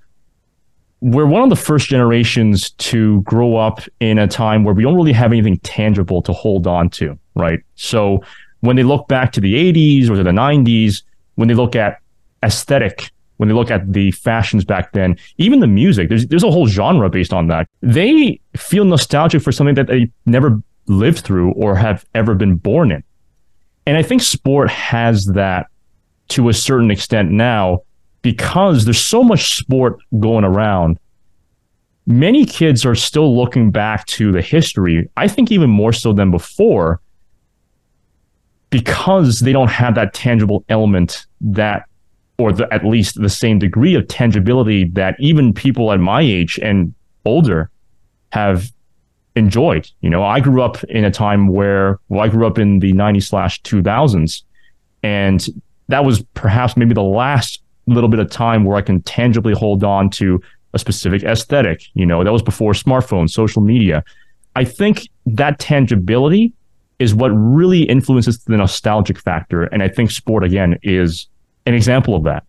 [1.00, 4.96] we're one of the first generations to grow up in a time where we don't
[4.96, 7.60] really have anything tangible to hold on to, right?
[7.76, 8.22] So
[8.60, 11.02] when they look back to the 80s or to the 90s,
[11.36, 12.00] when they look at
[12.44, 16.50] aesthetic, when they look at the fashions back then, even the music, there's there's a
[16.50, 17.66] whole genre based on that.
[17.80, 22.92] They feel nostalgic for something that they never lived through or have ever been born
[22.92, 23.02] in.
[23.86, 25.66] And I think sport has that
[26.28, 27.80] to a certain extent now
[28.22, 30.98] because there's so much sport going around,
[32.06, 36.30] many kids are still looking back to the history, I think even more so than
[36.30, 37.00] before,
[38.70, 41.84] because they don't have that tangible element that,
[42.40, 46.58] or the, at least the same degree of tangibility that even people at my age
[46.62, 47.70] and older
[48.32, 48.70] have
[49.36, 49.88] enjoyed.
[50.00, 52.92] You know, I grew up in a time where, well, I grew up in the
[52.92, 54.42] 90s slash 2000s,
[55.02, 55.46] and
[55.88, 59.82] that was perhaps maybe the last little bit of time where I can tangibly hold
[59.84, 60.40] on to
[60.72, 61.82] a specific aesthetic.
[61.94, 64.04] You know, that was before smartphones, social media.
[64.56, 66.52] I think that tangibility
[66.98, 69.64] is what really influences the nostalgic factor.
[69.64, 71.26] And I think sport, again, is
[71.66, 72.44] an example of that.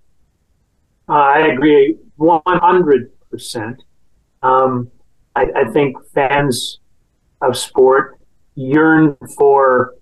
[1.07, 3.77] Uh, I agree 100%.
[4.43, 4.89] Um,
[5.35, 6.79] I, I think fans
[7.41, 8.19] of sport
[8.55, 9.95] yearn for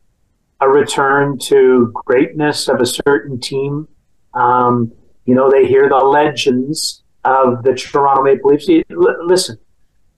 [0.61, 3.87] a return to greatness of a certain team.
[4.33, 4.91] Um,
[5.25, 8.67] you know, they hear the legends of the Toronto Maple Leafs.
[8.89, 9.57] Listen,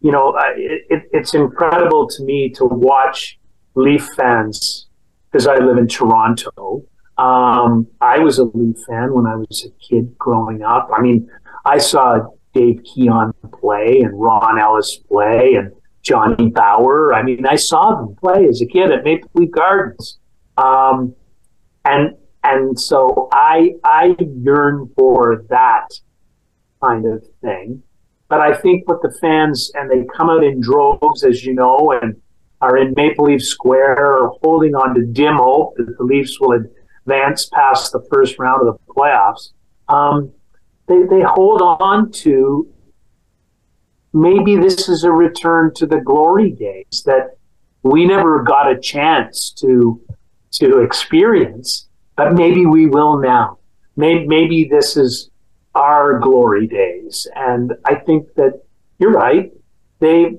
[0.01, 3.39] you know, it, it's incredible to me to watch
[3.75, 4.88] Leaf fans
[5.32, 6.84] because I live in Toronto.
[7.21, 10.89] Um, I was a Leaf fan when I was a kid growing up.
[10.91, 11.29] I mean,
[11.65, 12.17] I saw
[12.55, 17.13] Dave Keon play and Ron Ellis play and Johnny Bower.
[17.13, 20.17] I mean, I saw them play as a kid at Maple Leaf Gardens.
[20.57, 21.13] Um,
[21.86, 25.89] and and so I I yearn for that
[26.84, 27.84] kind of thing.
[28.29, 31.91] But I think what the fans, and they come out in droves, as you know,
[32.01, 32.19] and
[32.62, 36.53] are in Maple Leaf Square or holding on to dim hope that the Leafs will
[37.12, 39.52] advance past the first round of the playoffs.
[39.88, 40.32] Um,
[40.88, 42.67] they, they hold on to
[44.13, 47.38] maybe this is a return to the glory days that
[47.84, 50.00] we never got a chance to
[50.52, 53.58] to experience, but maybe we will now.
[53.95, 55.30] Maybe, maybe this is
[55.74, 57.26] our glory days.
[57.36, 58.62] And I think that
[59.00, 59.50] you're right.
[60.00, 60.36] They,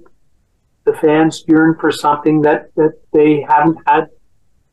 [0.84, 4.08] the fans yearn for something that, that they haven't had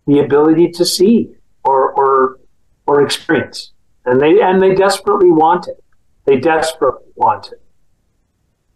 [0.07, 1.29] the ability to see
[1.63, 2.39] or, or,
[2.87, 3.71] or experience.
[4.05, 5.83] And they, and they desperately want it.
[6.25, 7.61] They desperately want it.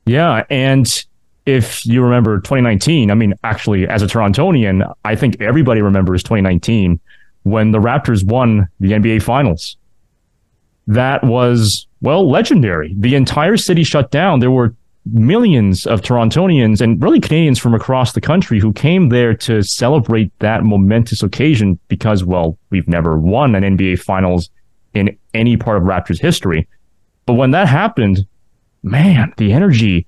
[0.06, 0.43] Yeah.
[0.50, 1.06] And
[1.46, 7.00] if you remember 2019, I mean, actually, as a Torontonian, I think everybody remembers 2019
[7.43, 9.78] when the Raptors won the NBA Finals
[10.88, 12.93] that was, well, legendary.
[12.98, 14.39] The entire city shut down.
[14.39, 19.34] There were millions of Torontonians and really Canadians from across the country who came there
[19.36, 24.50] to celebrate that momentous occasion because, well, we've never won an NBA Finals
[24.94, 26.68] in any part of Raptors history.
[27.26, 28.26] But when that happened,
[28.84, 30.06] man, the energy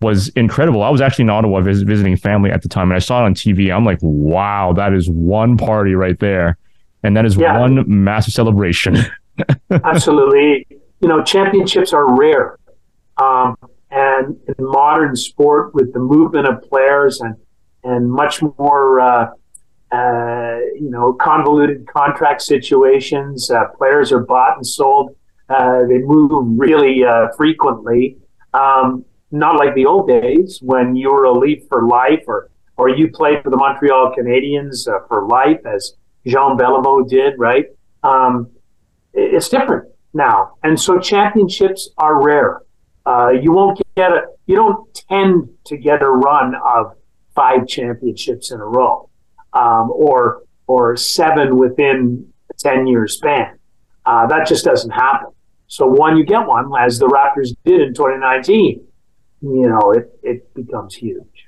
[0.00, 0.82] was incredible.
[0.82, 3.26] I was actually in Ottawa vis- visiting family at the time, and I saw it
[3.26, 3.74] on TV.
[3.74, 6.58] I'm like, wow, that is one party right there.
[7.02, 7.58] And that is yeah.
[7.58, 8.98] one massive celebration.
[9.70, 10.66] Absolutely.
[11.00, 12.58] You know, championships are rare.
[13.18, 13.56] Um,
[13.90, 17.36] and in modern sport, with the movement of players and,
[17.84, 19.30] and much more, uh,
[19.92, 25.14] uh, you know, convoluted contract situations, uh, players are bought and sold.
[25.48, 28.16] Uh, they move really uh, frequently.
[28.52, 32.88] Um, not like the old days when you were a Leaf for life or, or
[32.88, 35.94] you played for the Montreal Canadiens uh, for life, as
[36.26, 37.66] Jean Beliveau did, right?
[38.02, 38.50] Um,
[39.12, 40.54] it's different now.
[40.62, 42.60] And so championships are rare.
[43.06, 46.92] Uh, you won't get a, you don't tend to get a run of
[47.34, 49.08] five championships in a row,
[49.52, 53.58] um, or, or seven within a 10 year span.
[54.04, 55.30] Uh, that just doesn't happen.
[55.68, 58.84] So when you get one, as the Raptors did in 2019,
[59.42, 61.46] you know, it, it becomes huge.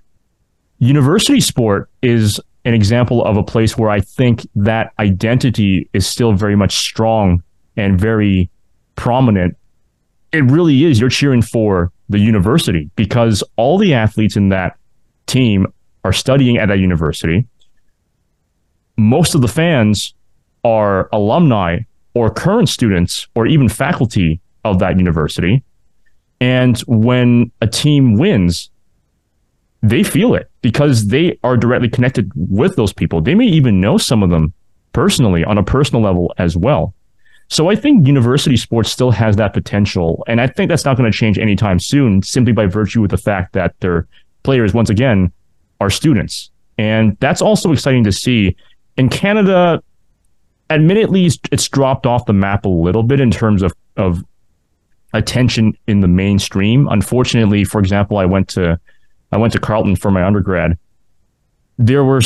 [0.79, 6.33] University sport is an example of a place where I think that identity is still
[6.33, 7.43] very much strong
[7.77, 8.51] and very
[8.97, 9.57] prominent,
[10.33, 14.77] it really is you're cheering for the university because all the athletes in that
[15.27, 15.67] team
[16.05, 17.47] are studying at that university.
[18.97, 20.15] Most of the fans
[20.65, 21.81] are alumni
[22.15, 25.63] or current students or even faculty of that university.
[26.41, 28.71] And when a team wins,
[29.83, 33.21] they feel it because they are directly connected with those people.
[33.21, 34.53] They may even know some of them
[34.93, 36.95] personally on a personal level as well.
[37.49, 40.23] So I think university sports still has that potential.
[40.27, 43.17] And I think that's not going to change anytime soon, simply by virtue of the
[43.17, 44.07] fact that their
[44.43, 45.33] players, once again,
[45.81, 46.51] are students.
[46.77, 48.55] And that's also exciting to see.
[48.97, 49.83] In Canada,
[50.71, 54.23] admittedly, it's dropped off the map a little bit in terms of, of
[55.15, 56.87] attention in the mainstream.
[56.89, 58.79] Unfortunately, for example, I went to
[59.31, 60.79] I went to Carleton for my undergrad.
[61.77, 62.21] There were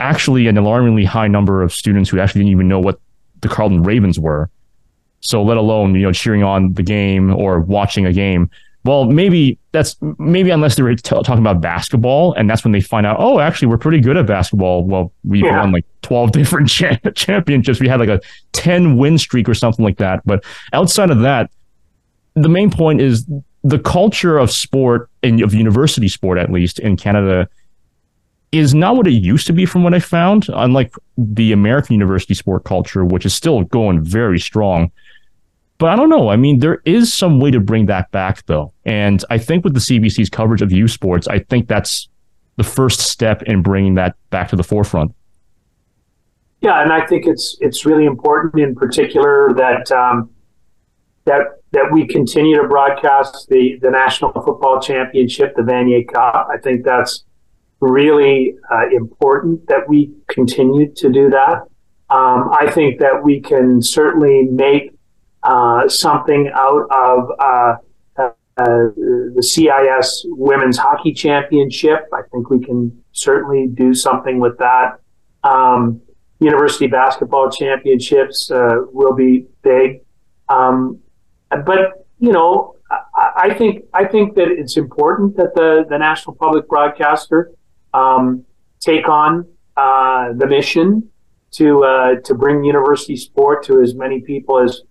[0.00, 3.00] actually an alarmingly high number of students who actually didn't even know what
[3.42, 4.50] the Carleton Ravens were.
[5.20, 8.50] So let alone, you know, cheering on the game or watching a game.
[8.84, 12.80] Well, maybe that's maybe unless they were t- talking about basketball, and that's when they
[12.80, 13.16] find out.
[13.18, 14.84] Oh, actually, we're pretty good at basketball.
[14.84, 15.60] Well, we've yeah.
[15.60, 17.80] won like twelve different cha- championships.
[17.80, 18.20] We had like a
[18.52, 20.24] ten win streak or something like that.
[20.24, 21.50] But outside of that,
[22.34, 23.26] the main point is
[23.64, 27.48] the culture of sport and of university sport, at least in Canada,
[28.52, 32.34] is not what it used to be from what I found, unlike the American university
[32.34, 34.90] sport culture, which is still going very strong.
[35.78, 36.28] But I don't know.
[36.28, 38.72] I mean, there is some way to bring that back, though.
[38.84, 42.08] And I think with the CBC's coverage of U sports, I think that's
[42.56, 45.14] the first step in bringing that back to the forefront.
[46.60, 50.30] Yeah, and I think it's it's really important, in particular, that um,
[51.24, 56.48] that that we continue to broadcast the the National Football Championship, the Vanier Cup.
[56.52, 57.24] I think that's
[57.80, 61.62] really uh, important that we continue to do that.
[62.10, 64.97] Um, I think that we can certainly make
[65.42, 67.74] uh, something out of uh,
[68.16, 68.30] uh
[69.36, 72.08] the CIS Women's Hockey Championship.
[72.12, 74.98] I think we can certainly do something with that.
[75.44, 76.00] Um,
[76.40, 80.00] University Basketball Championships uh, will be big.
[80.48, 81.00] Um,
[81.50, 86.36] but, you know, I, I think I think that it's important that the, the national
[86.36, 87.52] public broadcaster
[87.92, 88.44] um,
[88.80, 91.08] take on uh, the mission
[91.52, 94.82] to uh, to bring university sport to as many people as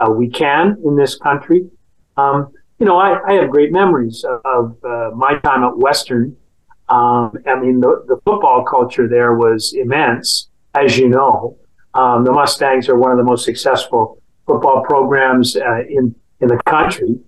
[0.00, 1.68] uh, we can in this country.
[2.16, 6.36] Um, you know, I, I have great memories of, of uh, my time at Western.
[6.88, 11.58] Um, I mean, the, the football culture there was immense, as you know.
[11.94, 16.60] Um, the Mustangs are one of the most successful football programs uh, in in the
[16.66, 17.18] country.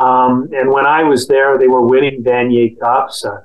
[0.00, 3.24] Um, and when I was there, they were winning Vanier Cups.
[3.24, 3.40] Uh,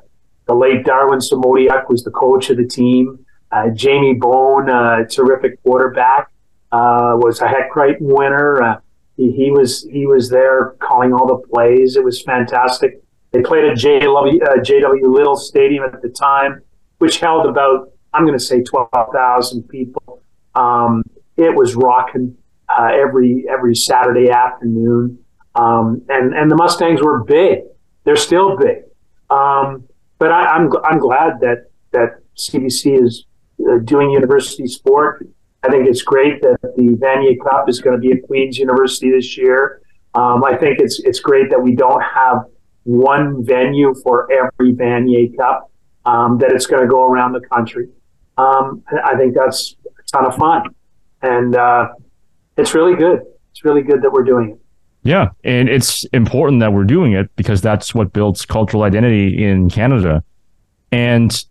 [0.47, 3.25] the late Darwin Semotiuk was the coach of the team.
[3.51, 6.29] Uh, Jamie Bone, a terrific quarterback,
[6.73, 8.61] uh, was a Hec Crighton winner.
[8.61, 8.79] Uh,
[9.15, 11.95] he, he, was he was there calling all the plays.
[11.95, 13.01] It was fantastic.
[13.31, 16.61] They played at JW, uh, JW Little Stadium at the time,
[16.97, 20.21] which held about I'm going to say twelve thousand people.
[20.55, 21.03] Um,
[21.37, 22.35] it was rocking
[22.69, 25.19] uh, every every Saturday afternoon,
[25.55, 27.61] um, and and the Mustangs were big.
[28.03, 28.83] They're still big,
[29.29, 33.25] um, but I, am I'm, I'm glad that that CBC is
[33.67, 35.27] uh, doing university sport.
[35.63, 39.11] I think it's great that the Vanier Cup is going to be at Queen's University
[39.11, 39.81] this year.
[40.13, 42.45] Um, I think it's it's great that we don't have
[42.83, 45.71] one venue for every Vanier Cup.
[46.05, 47.87] Um, that it's going to go around the country.
[48.37, 50.63] Um, I think that's a ton of fun,
[51.21, 51.87] and uh,
[52.57, 53.21] it's really good.
[53.51, 54.59] It's really good that we're doing it.
[55.03, 59.69] Yeah, and it's important that we're doing it because that's what builds cultural identity in
[59.69, 60.23] Canada.
[60.91, 61.45] And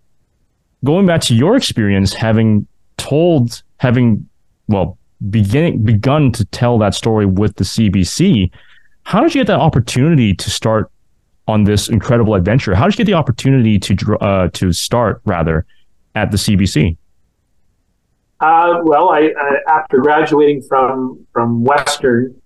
[0.85, 2.67] going back to your experience, having
[3.03, 4.29] told, having
[4.69, 4.97] well,
[5.29, 8.51] beginning begun to tell that story with the CBC,
[9.03, 10.91] how did you get that opportunity to start
[11.49, 12.75] on this incredible adventure?
[12.75, 15.67] How did you get the opportunity to uh, to start rather
[16.15, 16.97] at the CBC?
[18.41, 19.31] Uh, well, I,
[19.69, 22.41] after graduating from from Western,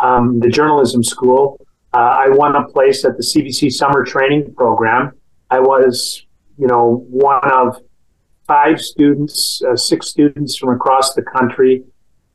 [0.00, 1.60] um, the journalism school,
[1.92, 5.12] uh, I won a place at the CBC summer training program.
[5.50, 6.24] I was,
[6.58, 7.80] you know, one of
[8.46, 11.82] five students, uh, six students from across the country.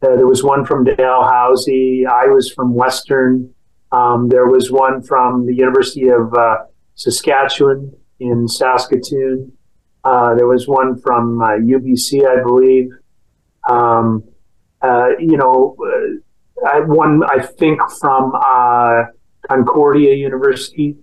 [0.01, 2.05] Uh, there was one from Dalhousie.
[2.05, 3.53] I was from Western.
[3.91, 6.57] Um, there was one from the University of uh,
[6.95, 9.51] Saskatchewan in Saskatoon.
[10.03, 12.89] Uh, there was one from uh, UBC, I believe.
[13.69, 14.23] Um,
[14.81, 19.03] uh, you know, uh, I, one I think from uh,
[19.47, 20.95] Concordia University.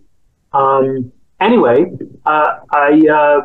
[0.53, 1.87] Um, anyway,
[2.25, 3.41] I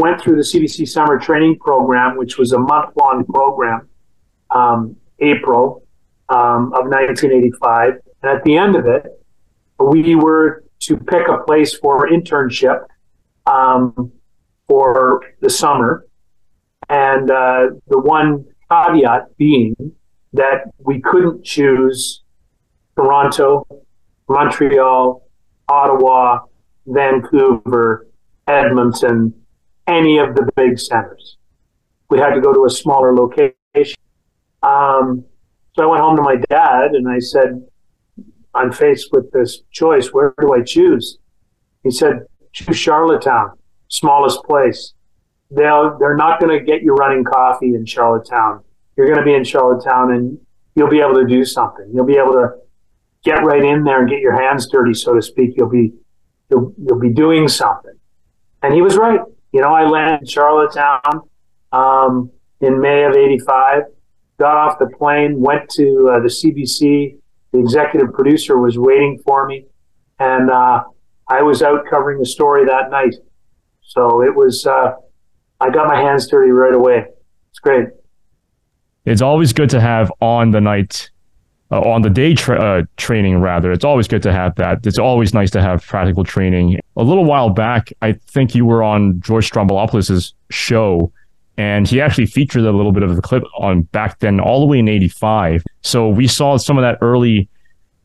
[0.00, 3.88] went through the CBC summer training program, which was a month long program,
[4.50, 5.84] um, April
[6.28, 7.94] um, of 1985.
[8.22, 9.06] And at the end of it,
[9.78, 12.84] we were to pick a place for internship.
[13.46, 14.12] Um,
[14.70, 16.06] for the summer.
[16.88, 19.74] And uh, the one caveat being
[20.32, 22.22] that we couldn't choose
[22.94, 23.66] Toronto,
[24.28, 25.26] Montreal,
[25.68, 26.38] Ottawa,
[26.86, 28.06] Vancouver,
[28.46, 29.34] Edmonton,
[29.90, 31.36] any of the big centers.
[32.08, 33.54] We had to go to a smaller location.
[34.62, 35.24] Um,
[35.74, 37.66] so I went home to my dad and I said,
[38.54, 40.08] I'm faced with this choice.
[40.12, 41.18] Where do I choose?
[41.82, 43.52] He said, choose Charlottetown
[43.90, 44.94] smallest place.
[45.50, 48.62] They'll, they're not going to get you running coffee in Charlottetown.
[48.96, 50.38] You're going to be in Charlottetown and
[50.74, 51.90] you'll be able to do something.
[51.92, 52.50] You'll be able to
[53.24, 55.54] get right in there and get your hands dirty, so to speak.
[55.56, 55.92] You'll be,
[56.48, 57.94] you'll, you'll be doing something.
[58.62, 59.20] And he was right.
[59.52, 61.22] You know, I landed in Charlottetown
[61.72, 62.30] um,
[62.60, 63.82] in May of 85,
[64.38, 67.16] got off the plane, went to uh, the CBC.
[67.52, 69.66] The executive producer was waiting for me.
[70.18, 70.84] And uh,
[71.28, 73.14] I was out covering the story that night.
[73.82, 74.92] So it was, uh,
[75.60, 77.06] I got my hands dirty right away.
[77.50, 77.88] It's great.
[79.04, 81.10] It's always good to have on the night,
[81.70, 83.70] uh, on the day tra- uh, training, rather.
[83.72, 84.86] It's always good to have that.
[84.86, 86.78] It's always nice to have practical training.
[86.96, 91.12] A little while back, I think you were on George Stroumboulopoulos' show,
[91.56, 94.66] and he actually featured a little bit of the clip on back then, all the
[94.66, 95.62] way in 85.
[95.82, 97.48] So we saw some of that early,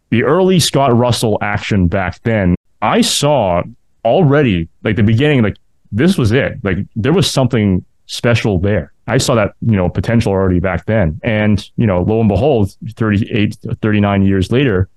[0.09, 2.55] the early Scott Russell action back then.
[2.82, 3.63] I saw
[4.03, 5.57] already, like the beginning, like
[5.91, 6.63] this was it.
[6.63, 8.93] Like there was something special there.
[9.07, 11.19] I saw that, you know, potential already back then.
[11.23, 14.89] And, you know, lo and behold, 38, 39 years later,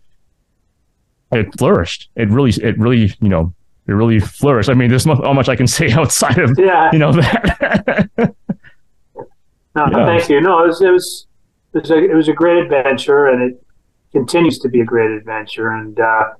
[1.32, 2.08] it flourished.
[2.16, 3.52] It really, it really, you know,
[3.86, 4.70] it really flourished.
[4.70, 6.90] I mean, there's not much I can say outside of, yeah.
[6.92, 8.08] you know, that.
[8.16, 10.06] no, yeah.
[10.06, 10.40] thank you.
[10.40, 11.26] No, it was, it was,
[11.74, 13.62] it was, a, it was a great adventure and it
[14.12, 15.70] continues to be a great adventure.
[15.70, 16.30] And, uh,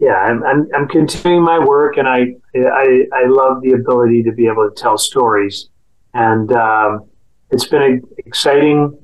[0.00, 4.32] yeah, I'm, I'm, I'm continuing my work, and I, I I love the ability to
[4.32, 5.68] be able to tell stories,
[6.14, 7.08] and um,
[7.50, 8.98] it's been an exciting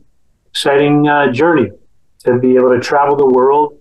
[0.50, 1.70] exciting uh, journey
[2.24, 3.78] to be able to travel the world,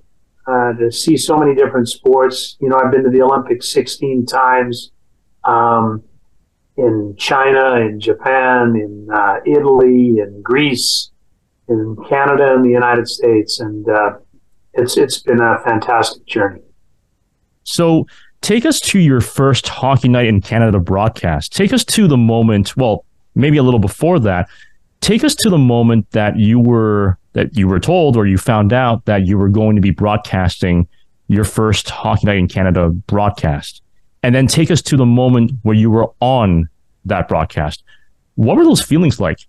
[0.48, 2.58] uh, to see so many different sports.
[2.60, 4.92] You know, I've been to the Olympics 16 times,
[5.44, 6.04] um,
[6.78, 11.12] in China, in Japan, in uh, Italy, in Greece,
[11.68, 14.18] in Canada, and the United States, and uh,
[14.74, 16.62] it's it's been a fantastic journey.
[17.64, 18.08] So
[18.42, 21.54] take us to your first Hockey Night in Canada broadcast.
[21.54, 22.78] Take us to the moment.
[22.78, 23.06] Well,
[23.40, 24.50] maybe a little before that.
[25.02, 28.74] Take us to the moment that you were that you were told or you found
[28.74, 30.88] out that you were going to be broadcasting
[31.28, 33.82] your first Hockey Night in Canada broadcast.
[34.24, 36.68] And then take us to the moment where you were on
[37.06, 37.84] that broadcast.
[38.36, 39.40] What were those feelings like?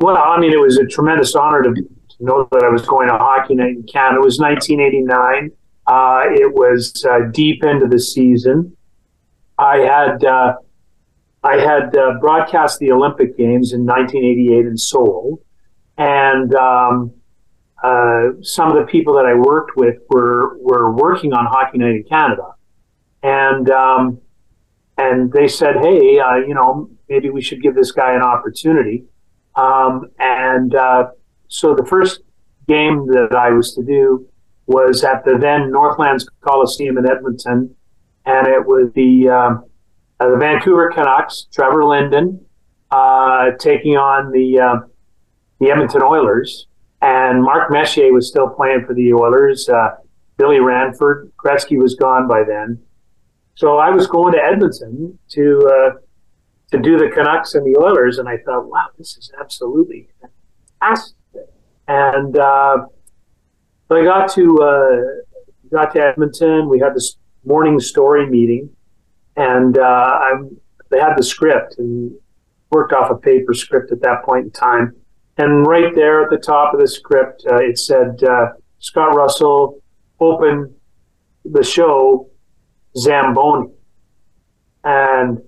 [0.00, 3.08] Well, I mean, it was a tremendous honor to, to know that I was going
[3.08, 4.20] to Hockey Night in Canada.
[4.20, 5.52] It was 1989.
[5.86, 8.76] Uh, it was uh, deep into the season.
[9.58, 10.56] I had uh,
[11.44, 15.42] I had uh, broadcast the Olympic Games in 1988 in Seoul,
[15.98, 17.12] and um,
[17.82, 21.96] uh, some of the people that I worked with were were working on Hockey Night
[21.96, 22.54] in Canada,
[23.22, 24.20] and um,
[24.96, 29.04] and they said, hey, uh, you know, maybe we should give this guy an opportunity.
[29.54, 31.08] Um, and uh,
[31.48, 32.22] so the first
[32.66, 34.26] game that I was to do
[34.66, 37.76] was at the then Northlands Coliseum in Edmonton,
[38.24, 39.64] and it was the um,
[40.20, 42.44] uh, the Vancouver Canucks, Trevor Linden,
[42.90, 44.76] uh, taking on the uh,
[45.60, 46.66] the Edmonton Oilers,
[47.02, 49.68] and Mark Messier was still playing for the Oilers.
[49.68, 49.96] Uh,
[50.36, 52.80] Billy Ranford, Gretzky was gone by then,
[53.54, 55.98] so I was going to Edmonton to uh,
[56.70, 60.08] to do the Canucks and the Oilers, and I thought, wow, this is absolutely
[60.80, 61.16] fantastic.
[61.86, 62.86] And uh,
[63.90, 65.22] I got to
[65.70, 66.68] got to Edmonton.
[66.68, 68.70] We had this morning story meeting,
[69.36, 70.56] and uh, I'm,
[70.90, 72.12] they had the script and
[72.70, 74.94] worked off a paper script at that point in time.
[75.36, 79.82] And right there at the top of the script, uh, it said uh, Scott Russell
[80.20, 80.74] opened
[81.44, 82.30] the show
[82.96, 83.70] Zamboni.
[84.84, 85.38] And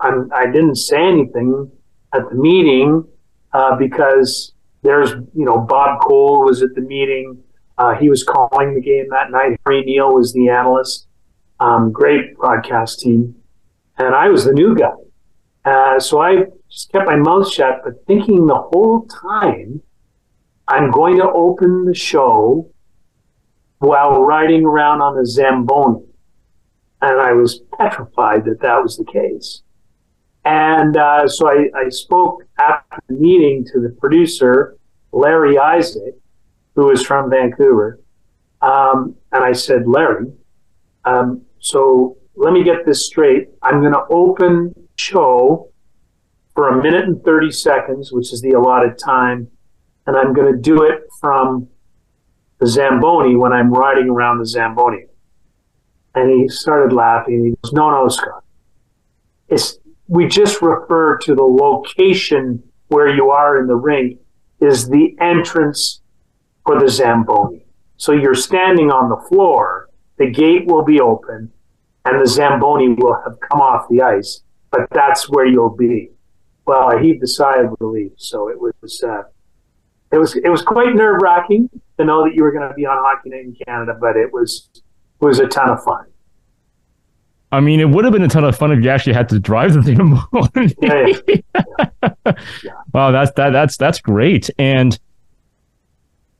[0.00, 1.70] I'm, I did not say anything
[2.12, 3.04] at the meeting
[3.52, 7.42] uh, because there's, you know, Bob Cole was at the meeting.
[7.78, 9.58] Uh, he was calling the game that night.
[9.64, 11.06] Harry Neale was the analyst.
[11.62, 13.36] Um, great broadcast team.
[13.96, 14.90] And I was the new guy.
[15.64, 19.80] Uh, so I just kept my mouth shut, but thinking the whole time,
[20.66, 22.68] I'm going to open the show
[23.78, 26.04] while riding around on a Zamboni.
[27.00, 29.62] And I was petrified that that was the case.
[30.44, 34.76] And uh, so I, I, spoke after the meeting to the producer,
[35.12, 36.16] Larry Isaac,
[36.74, 38.00] who is from Vancouver.
[38.60, 40.32] Um, and I said, Larry,
[41.04, 43.48] um, so let me get this straight.
[43.62, 45.70] I'm going to open show
[46.54, 49.48] for a minute and 30 seconds, which is the allotted time.
[50.06, 51.68] And I'm going to do it from
[52.58, 55.06] the Zamboni when I'm riding around the Zamboni.
[56.16, 57.44] And he started laughing.
[57.44, 58.42] He goes, No, no, Scott.
[59.48, 64.18] It's, we just refer to the location where you are in the ring
[64.60, 66.02] is the entrance
[66.66, 67.64] for the Zamboni.
[67.98, 69.88] So you're standing on the floor,
[70.18, 71.50] the gate will be open,
[72.04, 74.40] and the Zamboni will have come off the ice,
[74.70, 76.10] but that's where you'll be.
[76.66, 78.12] Well, I heaved a sigh of relief.
[78.16, 79.22] So it was, uh,
[80.12, 82.86] it was, it was quite nerve wracking to know that you were going to be
[82.86, 86.06] on Hockey Night in Canada, but it was, it was a ton of fun.
[87.52, 89.38] I mean, it would have been a ton of fun if you actually had to
[89.38, 89.98] drive the thing.
[90.80, 92.72] yeah, yeah.
[92.94, 94.48] Wow, that's that that's that's great.
[94.58, 94.98] And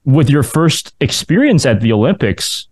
[0.06, 2.66] with your first experience at the Olympics,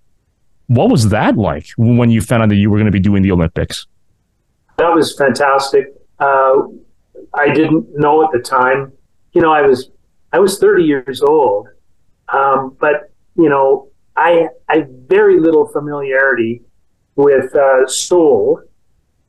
[0.71, 3.23] what was that like when you found out that you were going to be doing
[3.23, 3.89] the Olympics?
[4.79, 5.87] That was fantastic.
[6.21, 6.59] Uh,
[7.35, 8.93] I didn't know at the time.
[9.33, 9.91] You know, I was
[10.33, 11.67] I was 30 years old,
[12.29, 16.63] um, but you know, I I very little familiarity
[17.17, 18.63] with uh, Seoul,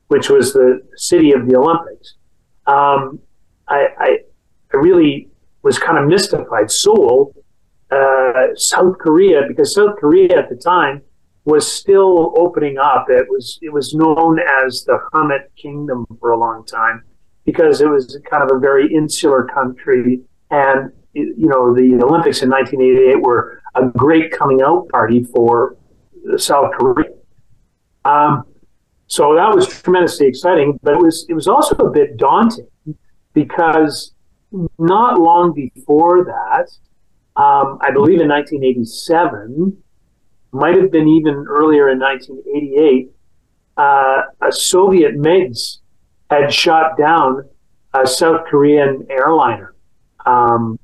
[0.06, 2.14] which was the city of the Olympics.
[2.68, 3.18] Um,
[3.66, 4.18] I, I,
[4.72, 5.28] I, really
[5.62, 6.70] was kind of mystified.
[6.70, 7.34] Seoul,
[7.90, 11.02] uh, South Korea, because South Korea at the time
[11.44, 13.06] was still opening up.
[13.08, 17.02] It was it was known as the Hermit Kingdom for a long time
[17.44, 20.20] because it was kind of a very insular country,
[20.50, 25.76] and you know the Olympics in 1988 were a great coming out party for
[26.36, 27.10] South Korea.
[28.04, 28.44] Um,
[29.06, 32.68] so that was tremendously exciting, but it was it was also a bit daunting
[33.34, 34.12] because
[34.78, 36.70] not long before that,
[37.40, 39.82] um, I believe in 1987,
[40.52, 43.10] might have been even earlier in 1988,
[43.76, 45.78] uh, a Soviet MiGs
[46.30, 47.48] had shot down
[47.94, 49.74] a South Korean airliner,
[50.24, 50.78] um,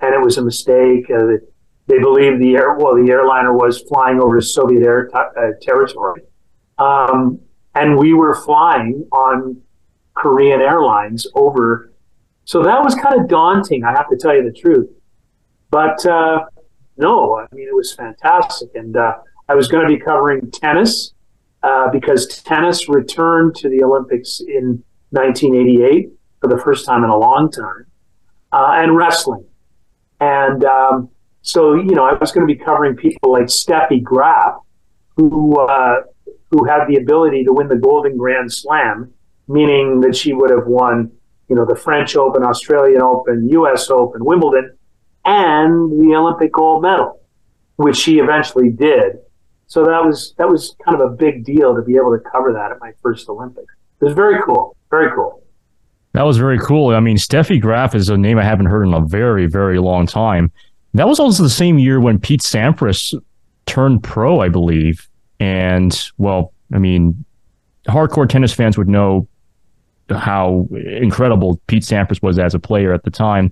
[0.00, 1.10] and it was a mistake.
[1.10, 1.38] Uh,
[1.86, 6.22] they believed the air well the airliner was flying over Soviet air t- uh, territory
[6.78, 7.40] um,
[7.74, 9.60] and we were flying on
[10.14, 11.92] Korean Airlines over.
[12.44, 14.90] So that was kind of daunting, I have to tell you the truth.
[15.70, 16.44] But uh,
[17.02, 18.70] no, I mean, it was fantastic.
[18.74, 19.14] And uh,
[19.48, 21.12] I was going to be covering tennis
[21.62, 27.16] uh, because tennis returned to the Olympics in 1988 for the first time in a
[27.16, 27.86] long time,
[28.52, 29.44] uh, and wrestling.
[30.20, 31.10] And um,
[31.42, 34.54] so, you know, I was going to be covering people like Steffi Graf,
[35.16, 36.02] who uh,
[36.50, 39.12] who had the ability to win the Golden Grand Slam,
[39.48, 41.10] meaning that she would have won,
[41.48, 43.90] you know, the French Open, Australian Open, U.S.
[43.90, 44.76] Open, Wimbledon,
[45.24, 47.20] and the Olympic gold medal,
[47.76, 49.18] which she eventually did.
[49.66, 52.52] So that was that was kind of a big deal to be able to cover
[52.52, 53.72] that at my first Olympics.
[54.00, 55.42] It was very cool, very cool.
[56.12, 56.94] That was very cool.
[56.94, 60.06] I mean, Steffi Graf is a name I haven't heard in a very, very long
[60.06, 60.52] time.
[60.92, 63.14] That was also the same year when Pete Sampras
[63.64, 65.08] turned pro, I believe.
[65.40, 67.24] And well, I mean,
[67.88, 69.26] hardcore tennis fans would know
[70.10, 73.50] how incredible Pete Sampras was as a player at the time.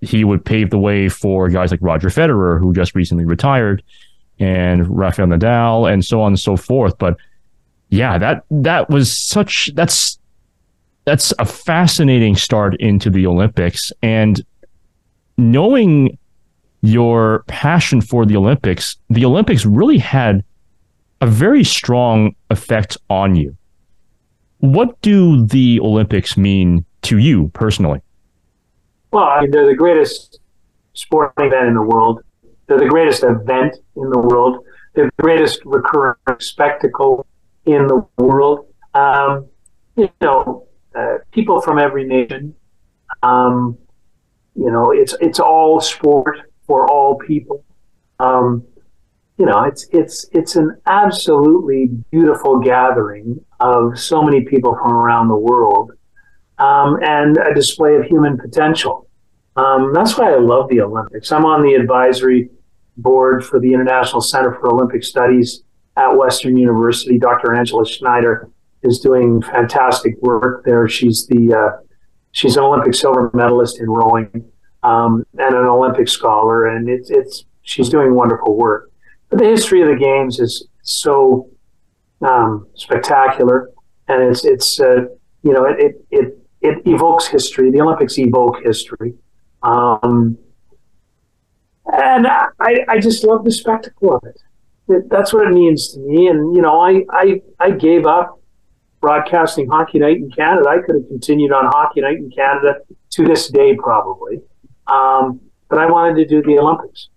[0.00, 3.82] He would pave the way for guys like Roger Federer, who just recently retired,
[4.38, 6.98] and Rafael Nadal, and so on and so forth.
[6.98, 7.16] But
[7.90, 10.18] yeah, that that was such that's
[11.04, 14.40] that's a fascinating start into the Olympics, and
[15.36, 16.18] knowing
[16.82, 20.44] your passion for the Olympics, the Olympics really had
[21.20, 23.56] a very strong effect on you.
[24.58, 28.00] What do the Olympics mean to you personally?
[29.12, 30.40] Well, I mean, they're the greatest
[30.94, 32.22] sporting event in the world.
[32.66, 34.64] They're the greatest event in the world.
[34.94, 37.26] They're the greatest recurring spectacle
[37.66, 38.66] in the world.
[38.94, 39.46] Um,
[39.96, 42.54] you know, uh, people from every nation.
[43.22, 43.78] Um,
[44.54, 47.64] you know, it's it's all sport for all people.
[48.18, 48.64] Um,
[49.38, 55.28] you know, it's it's it's an absolutely beautiful gathering of so many people from around
[55.28, 55.92] the world,
[56.58, 59.08] um, and a display of human potential.
[59.56, 61.30] Um, that's why I love the Olympics.
[61.32, 62.50] I'm on the advisory
[62.96, 65.62] board for the International Center for Olympic Studies
[65.96, 67.18] at Western University.
[67.18, 67.54] Dr.
[67.54, 68.48] Angela Schneider
[68.82, 70.88] is doing fantastic work there.
[70.88, 71.82] She's the uh,
[72.32, 74.50] she's an Olympic silver medalist in rowing
[74.82, 78.90] um, and an Olympic scholar, and it's it's she's doing wonderful work.
[79.28, 81.48] But the history of the games is so
[82.20, 83.70] um, spectacular,
[84.08, 85.06] and it's it's uh,
[85.42, 87.70] you know it, it it it evokes history.
[87.70, 89.14] The Olympics evoke history.
[89.62, 90.38] Um,
[91.92, 94.40] and I, I just love the spectacle of it.
[94.88, 95.10] it.
[95.10, 96.28] That's what it means to me.
[96.28, 98.40] And, you know, I, I, I gave up
[99.00, 100.68] broadcasting Hockey Night in Canada.
[100.68, 102.76] I could have continued on Hockey Night in Canada
[103.10, 104.40] to this day, probably.
[104.86, 107.08] Um, but I wanted to do the Olympics.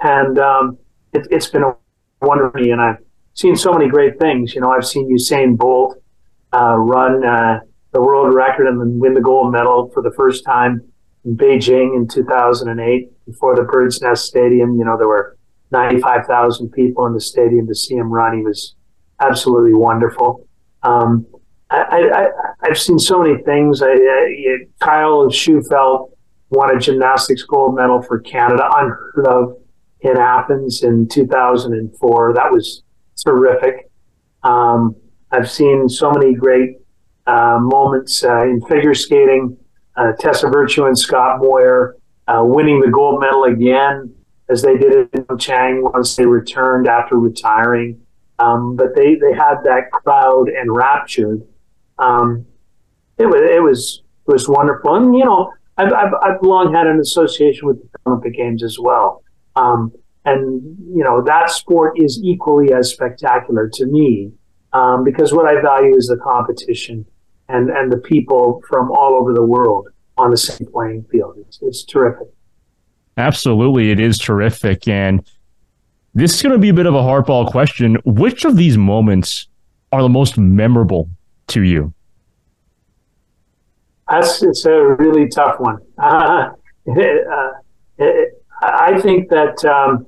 [0.00, 0.78] And um,
[1.12, 1.76] it, has been a
[2.22, 2.70] wonder to me.
[2.70, 2.98] And I've
[3.34, 4.54] seen so many great things.
[4.54, 6.02] You know, I've seen Usain Bolt
[6.54, 7.60] uh, run uh,
[7.96, 10.82] the world record and win the gold medal for the first time
[11.24, 14.76] in Beijing in 2008 before the Bird's Nest Stadium.
[14.78, 15.38] You know, there were
[15.70, 18.36] 95,000 people in the stadium to see him run.
[18.36, 18.74] He was
[19.18, 20.46] absolutely wonderful.
[20.82, 21.26] Um,
[21.70, 22.28] I,
[22.64, 23.80] have seen so many things.
[23.80, 26.10] I, I, Kyle Shewfelt
[26.50, 29.56] won a gymnastics gold medal for Canada, unheard of
[30.02, 32.34] in Athens in 2004.
[32.34, 32.82] That was
[33.24, 33.90] terrific.
[34.42, 34.94] Um,
[35.32, 36.76] I've seen so many great
[37.26, 39.56] moments uh, in figure skating.
[39.96, 44.14] Uh, Tessa Virtue and Scott uh, winning the gold medal again,
[44.48, 48.00] as they did in Chang once they returned after retiring.
[48.38, 51.42] Um, but they, they had that crowd enraptured.
[51.98, 52.44] Um,
[53.16, 56.86] it was it was it was wonderful, and you know I've, I've, I've long had
[56.86, 59.22] an association with the Olympic Games as well,
[59.54, 59.90] um,
[60.26, 60.62] and
[60.94, 64.32] you know that sport is equally as spectacular to me
[64.74, 67.06] um, because what I value is the competition
[67.48, 69.88] and and the people from all over the world
[70.18, 71.36] on the same playing field.
[71.38, 72.28] It's, it's terrific.
[73.16, 75.26] Absolutely, it is terrific, and
[76.14, 77.96] this is going to be a bit of a hardball question.
[78.04, 79.48] Which of these moments
[79.92, 81.08] are the most memorable
[81.48, 81.92] to you?
[84.08, 85.78] That's it's a really tough one.
[85.98, 86.50] Uh,
[86.88, 87.50] uh,
[88.62, 90.06] I think that um,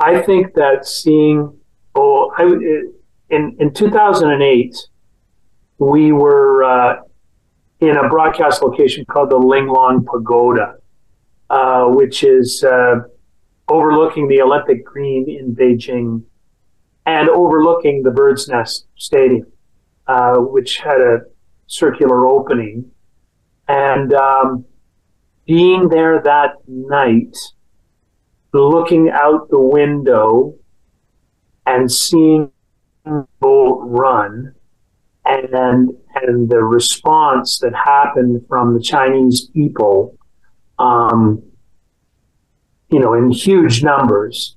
[0.00, 1.58] I think that seeing
[1.94, 2.44] oh I,
[3.34, 4.76] in in 2008
[5.82, 7.00] we were uh,
[7.80, 10.76] in a broadcast location called the Linglong Pagoda,
[11.50, 13.00] uh, which is uh,
[13.68, 16.22] overlooking the Olympic Green in Beijing
[17.04, 19.46] and overlooking the Bird's Nest Stadium,
[20.06, 21.22] uh, which had a
[21.66, 22.88] circular opening.
[23.66, 24.64] And um,
[25.46, 27.36] being there that night,
[28.52, 30.54] looking out the window
[31.66, 32.52] and seeing
[33.40, 34.54] Bolt run
[35.52, 40.16] and and the response that happened from the Chinese people
[40.78, 41.42] um,
[42.90, 44.56] you know, in huge numbers.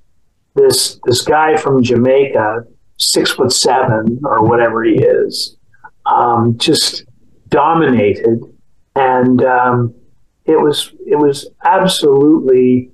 [0.54, 2.64] This this guy from Jamaica,
[2.98, 5.56] six foot seven or whatever he is,
[6.06, 7.04] um, just
[7.48, 8.40] dominated,
[8.94, 9.94] and um,
[10.44, 12.90] it was it was absolutely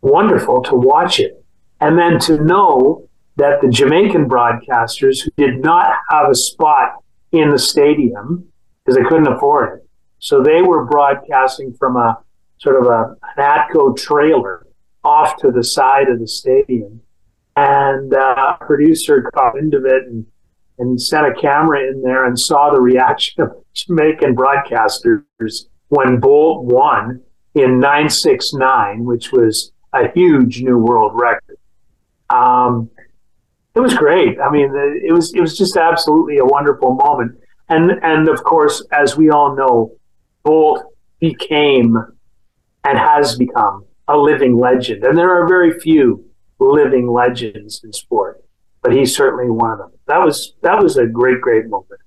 [0.00, 1.44] wonderful to watch it,
[1.80, 7.01] and then to know that the Jamaican broadcasters who did not have a spot
[7.32, 8.48] in the stadium
[8.84, 12.18] because they couldn't afford it, so they were broadcasting from a
[12.58, 14.66] sort of a, an Atco trailer
[15.04, 17.00] off to the side of the stadium.
[17.56, 20.24] And uh, a producer caught into it and,
[20.78, 25.24] and sent a camera in there and saw the reaction of Jamaican broadcasters
[25.88, 27.20] when Bolt won
[27.54, 31.58] in 969, which was a huge new world record.
[32.30, 32.90] Um,
[33.74, 34.38] it was great.
[34.40, 37.38] I mean, uh, it was it was just absolutely a wonderful moment.
[37.68, 39.96] And and of course, as we all know,
[40.42, 40.84] Bolt
[41.20, 41.96] became
[42.84, 45.04] and has become a living legend.
[45.04, 46.24] And there are very few
[46.58, 48.44] living legends in sport,
[48.82, 49.90] but he's certainly one of them.
[50.06, 52.00] That was that was a great, great moment.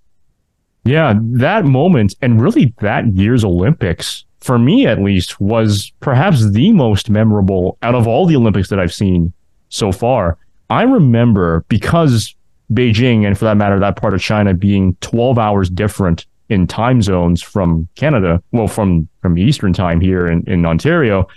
[0.83, 6.71] Yeah, that moment and really that year's Olympics, for me at least, was perhaps the
[6.73, 9.33] most memorable out of all the Olympics that I've seen
[9.69, 10.37] so far.
[10.69, 12.35] I remember because
[12.71, 17.01] Beijing and for that matter, that part of China being 12 hours different in time
[17.01, 21.27] zones from Canada, well, from from Eastern time here in, in Ontario.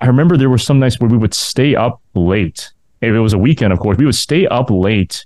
[0.00, 2.70] I remember there were some nights where we would stay up late.
[3.00, 5.24] If it was a weekend, of course, we would stay up late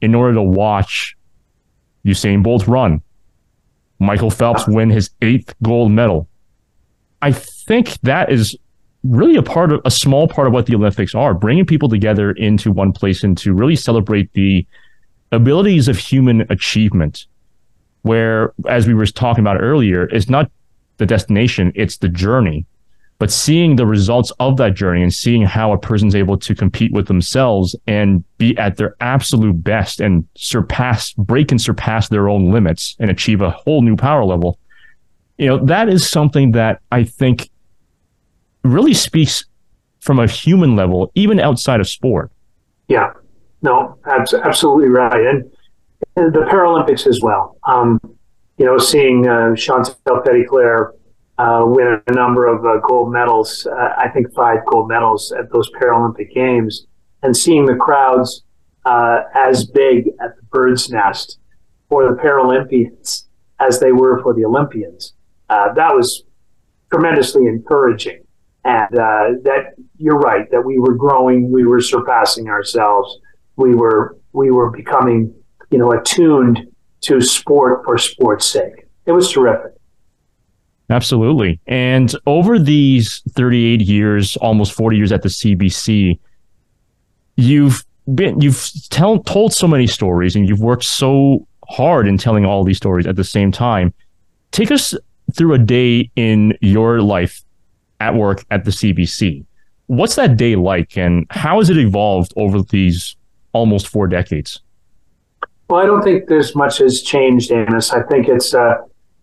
[0.00, 1.16] in order to watch
[2.04, 3.02] Usain Bolt run,
[3.98, 4.72] Michael Phelps ah.
[4.72, 6.28] win his eighth gold medal.
[7.22, 8.56] I think that is
[9.02, 12.32] really a part of a small part of what the Olympics are, bringing people together
[12.32, 14.66] into one place and to really celebrate the
[15.32, 17.26] abilities of human achievement
[18.02, 20.50] where, as we were talking about earlier, it's not
[20.98, 22.66] the destination, it's the journey.
[23.18, 26.90] But seeing the results of that journey and seeing how a person's able to compete
[26.90, 32.50] with themselves and be at their absolute best and surpass, break and surpass their own
[32.50, 34.58] limits and achieve a whole new power level,
[35.36, 37.50] you know, that is something that I think
[38.62, 39.44] really speaks
[40.00, 42.30] from a human level, even outside of sport.
[42.88, 43.12] Yeah,
[43.62, 45.44] no, absolutely right.
[46.16, 47.56] And the Paralympics as well.
[47.64, 48.00] Um,
[48.58, 50.92] you know, seeing uh, Chantal Petitclerc
[51.38, 55.50] uh, win a number of uh, gold medals, uh, I think five gold medals at
[55.50, 56.86] those Paralympic Games,
[57.22, 58.42] and seeing the crowds
[58.84, 61.38] uh, as big at the Bird's Nest
[61.88, 63.24] for the Paralympians
[63.60, 65.14] as they were for the Olympians,
[65.48, 66.24] uh, that was
[66.90, 68.22] tremendously encouraging.
[68.64, 73.18] And uh, that you're right that we were growing, we were surpassing ourselves,
[73.56, 75.34] we were we were becoming
[75.70, 76.66] you know, attuned
[77.02, 78.86] to sport for sport's sake.
[79.06, 79.72] It was terrific.
[80.90, 81.60] Absolutely.
[81.66, 86.18] And over these 38 years, almost 40 years at the CBC,
[87.36, 92.44] you've been you've tell, told so many stories and you've worked so hard in telling
[92.44, 93.94] all these stories at the same time.
[94.50, 94.94] Take us
[95.36, 97.40] through a day in your life
[98.00, 99.44] at work at the CBC.
[99.86, 103.16] What's that day like and how has it evolved over these
[103.52, 104.60] almost 4 decades?
[105.70, 107.92] Well, I don't think there's much has changed, Amos.
[107.92, 108.78] I think it's uh,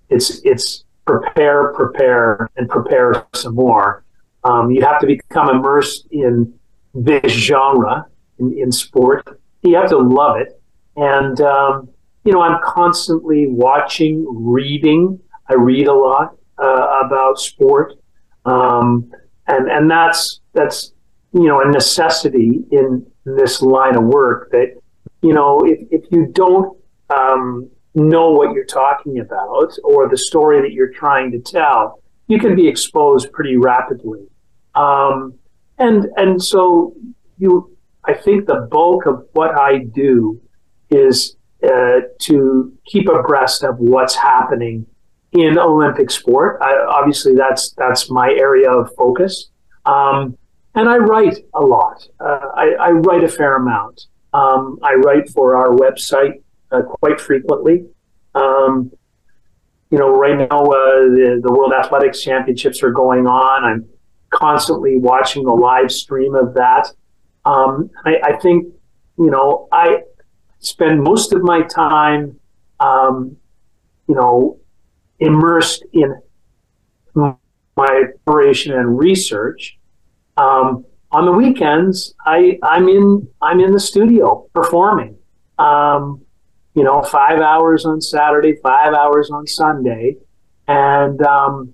[0.10, 4.06] it's it's prepare, prepare, and prepare some more.
[4.46, 6.54] Um, you have to become immersed in
[6.94, 8.06] this genre
[8.40, 9.42] in, in sport.
[9.64, 10.62] You have to love it,
[10.96, 11.90] and um,
[12.24, 15.20] you know I'm constantly watching, reading.
[15.50, 17.96] I read a lot uh, about sport,
[18.48, 19.12] um,
[19.48, 20.94] and and that's that's
[21.34, 24.74] you know a necessity in this line of work that
[25.22, 26.78] you know, if, if you don't
[27.10, 32.40] um, know what you're talking about or the story that you're trying to tell, you
[32.40, 34.28] can be exposed pretty rapidly.
[34.76, 35.34] Um,
[35.78, 36.94] and and so
[37.38, 37.76] you,
[38.06, 40.40] I think the bulk of what I do
[40.90, 44.86] is uh, to keep abreast of what's happening
[45.34, 46.60] in Olympic sport.
[46.62, 49.50] I, obviously, that's that's my area of focus.
[49.86, 50.38] Um,
[50.76, 52.08] and I write a lot.
[52.20, 54.06] Uh, I, I, write a fair amount.
[54.34, 57.86] Um, I write for our website uh, quite frequently.
[58.36, 58.92] Um,
[59.90, 63.64] you know, right now uh, the, the World Athletics Championships are going on.
[63.64, 63.90] I'm
[64.30, 66.92] constantly watching the live stream of that.
[67.46, 68.68] Um, I, I, think,
[69.18, 70.02] you know, I
[70.60, 72.40] spend most of my time,
[72.80, 73.38] um,
[74.08, 74.60] you know,
[75.20, 76.16] immersed in
[77.16, 77.36] my
[78.28, 79.78] operation and research.
[80.38, 85.18] Um, on the weekends, I I'm in I'm in the studio performing.
[85.58, 86.22] Um,
[86.74, 90.18] you know, five hours on Saturday, five hours on Sunday,
[90.68, 91.74] and um,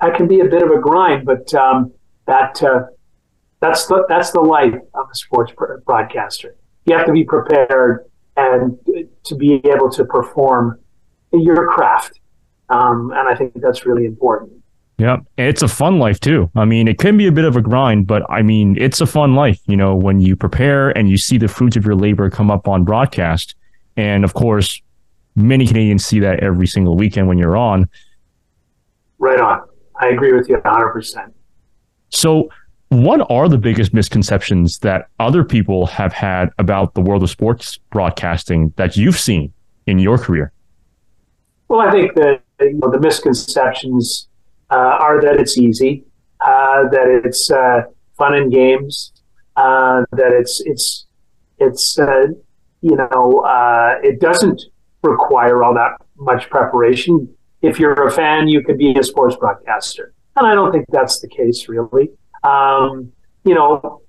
[0.00, 1.24] that can be a bit of a grind.
[1.24, 1.92] But um,
[2.26, 2.82] that uh,
[3.60, 5.52] That's the that's the life of a sports
[5.86, 6.56] broadcaster.
[6.84, 8.04] You have to be prepared
[8.36, 8.78] and
[9.24, 10.78] to be able to perform
[11.32, 12.20] your craft,
[12.68, 14.52] um, and I think that's really important.
[14.98, 16.50] Yeah, it's a fun life too.
[16.56, 19.06] I mean, it can be a bit of a grind, but I mean, it's a
[19.06, 19.60] fun life.
[19.66, 22.66] You know, when you prepare and you see the fruits of your labor come up
[22.66, 23.54] on broadcast,
[23.98, 24.80] and of course,
[25.34, 27.88] many Canadians see that every single weekend when you're on.
[29.18, 29.62] Right on.
[30.00, 31.32] I agree with you 100%.
[32.08, 32.48] So,
[32.88, 37.78] what are the biggest misconceptions that other people have had about the world of sports
[37.90, 39.52] broadcasting that you've seen
[39.86, 40.52] in your career?
[41.68, 44.28] Well, I think that you know, the misconceptions
[44.70, 46.04] uh, are that it's easy,
[46.40, 47.82] uh, that it's uh,
[48.16, 49.12] fun and games,
[49.56, 51.06] uh, that it's it's
[51.58, 52.26] it's uh,
[52.82, 54.62] you know uh, it doesn't
[55.02, 57.28] require all that much preparation.
[57.62, 61.20] If you're a fan, you could be a sports broadcaster, and I don't think that's
[61.20, 62.10] the case really.
[62.44, 63.12] Um,
[63.44, 64.02] you know,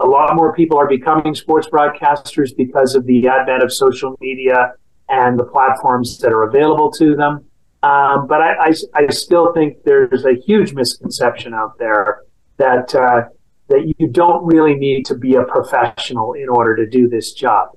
[0.00, 4.72] a lot more people are becoming sports broadcasters because of the advent of social media
[5.08, 7.44] and the platforms that are available to them.
[7.82, 12.22] Um, but I, I, I, still think there's a huge misconception out there
[12.56, 13.24] that uh,
[13.68, 17.76] that you don't really need to be a professional in order to do this job,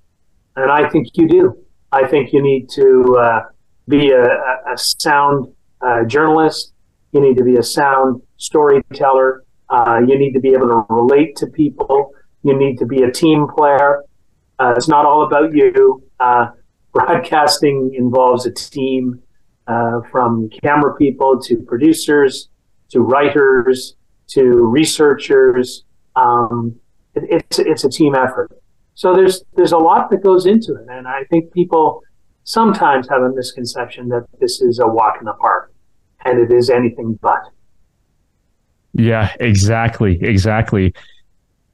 [0.56, 1.58] and I think you do.
[1.92, 3.42] I think you need to uh,
[3.90, 6.72] be a, a sound uh, journalist.
[7.12, 9.44] You need to be a sound storyteller.
[9.70, 12.14] Uh, you need to be able to relate to people.
[12.44, 14.04] You need to be a team player.
[14.58, 16.02] Uh, it's not all about you.
[17.06, 19.22] Broadcasting involves a team,
[19.68, 22.50] uh, from camera people to producers
[22.90, 23.96] to writers
[24.28, 25.84] to researchers.
[26.16, 26.76] Um,
[27.16, 28.52] it, it's it's a team effort.
[28.96, 32.02] So there's there's a lot that goes into it, and I think people
[32.44, 35.74] sometimes have a misconception that this is a walk in the park,
[36.26, 37.42] and it is anything but.
[38.94, 40.94] Yeah, exactly, exactly.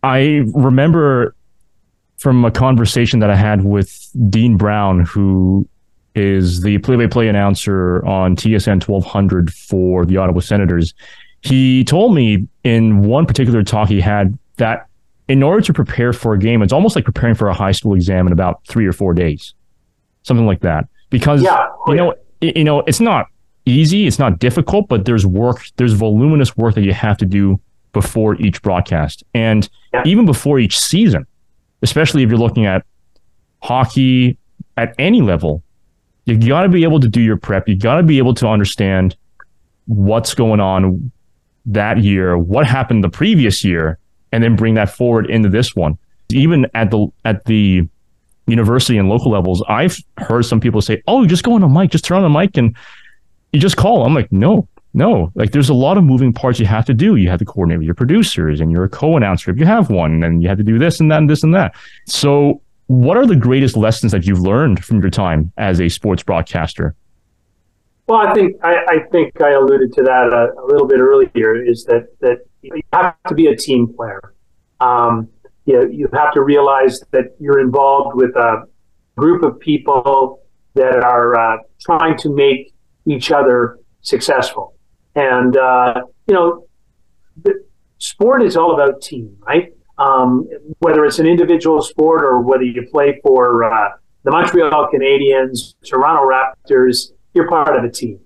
[0.01, 1.36] I remember
[2.24, 5.67] from a conversation that I had with Dean Brown, who
[6.15, 10.93] is the play-by-play announcer on TSN 1200 for the Ottawa Senators.
[11.41, 14.88] He told me in one particular talk he had that
[15.28, 17.93] in order to prepare for a game, it's almost like preparing for a high school
[17.93, 19.53] exam in about three or four days,
[20.21, 20.88] something like that.
[21.09, 21.67] Because yeah.
[21.88, 23.28] you know, it, you know, it's not
[23.65, 27.59] easy, it's not difficult, but there's work, there's voluminous work that you have to do
[27.91, 30.03] before each broadcast, and yeah.
[30.05, 31.28] even before each season,
[31.84, 32.84] especially if you're looking at
[33.61, 34.38] hockey
[34.77, 35.61] at any level.
[36.25, 37.67] You got to be able to do your prep.
[37.67, 39.15] You got to be able to understand
[39.86, 41.11] what's going on
[41.65, 43.99] that year, what happened the previous year,
[44.31, 45.97] and then bring that forward into this one.
[46.29, 47.88] Even at the at the
[48.47, 51.91] university and local levels, I've heard some people say, "Oh, just go on a mic,
[51.91, 52.75] just turn on the mic, and
[53.51, 55.32] you just call." I'm like, no, no.
[55.36, 57.16] Like, there's a lot of moving parts you have to do.
[57.16, 60.24] You have to coordinate with your producers, and you're a co-announcer if you have one,
[60.24, 61.76] and you have to do this and that and this and that.
[62.06, 66.22] So, what are the greatest lessons that you've learned from your time as a sports
[66.22, 66.96] broadcaster?
[68.08, 71.64] Well, I think I, I think I alluded to that a, a, little bit earlier.
[71.64, 74.34] Is that that you have to be a team player.
[74.80, 75.30] Um,
[75.66, 78.68] you, you have to realize that you're involved with a
[79.16, 80.41] group of people
[80.74, 82.74] that are uh, trying to make
[83.06, 84.72] each other successful.
[85.16, 86.68] And uh, you know,
[87.99, 89.74] sport is all about team, right?
[89.97, 90.47] Um,
[90.80, 93.89] whether it's an individual sport or whether you play for uh,
[94.24, 98.20] the Montreal Canadiens, Toronto Raptors, you're part of a team.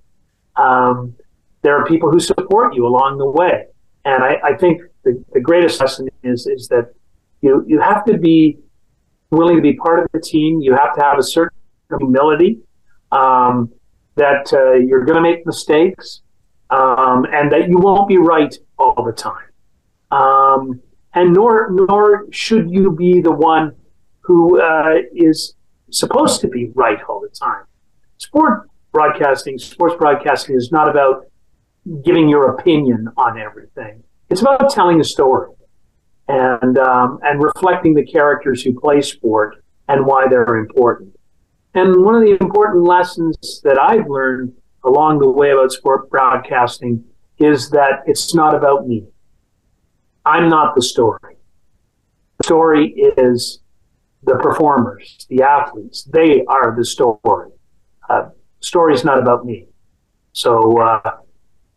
[0.55, 1.15] Um,
[1.61, 3.65] there are people who support you along the way.
[4.05, 6.93] And I, I think the, the, greatest lesson is, is that
[7.41, 8.57] you, you have to be
[9.31, 10.61] willing to be part of the team.
[10.61, 11.57] You have to have a certain
[11.99, 12.59] humility
[13.11, 13.71] um,
[14.15, 16.21] that uh, you're going to make mistakes
[16.69, 19.49] um, and that you won't be right all the time.
[20.11, 20.81] Um,
[21.13, 23.73] and nor nor should you be the one
[24.21, 25.55] who uh, is
[25.89, 27.63] supposed to be right all the time.
[28.17, 31.25] Sport broadcasting, sports broadcasting is not about
[32.03, 34.03] giving your opinion on everything.
[34.29, 35.51] It's about telling a story
[36.27, 41.15] and um, and reflecting the characters who play sport and why they're important.
[41.73, 44.53] And one of the important lessons that I've learned
[44.87, 47.03] along the way about sport broadcasting
[47.39, 49.05] is that it's not about me.
[50.25, 51.37] I'm not the story.
[52.39, 53.59] The story is
[54.23, 56.03] the performers, the athletes.
[56.03, 57.51] They are the story.
[58.09, 58.29] Uh,
[58.61, 59.67] story is not about me.
[60.33, 61.17] So uh,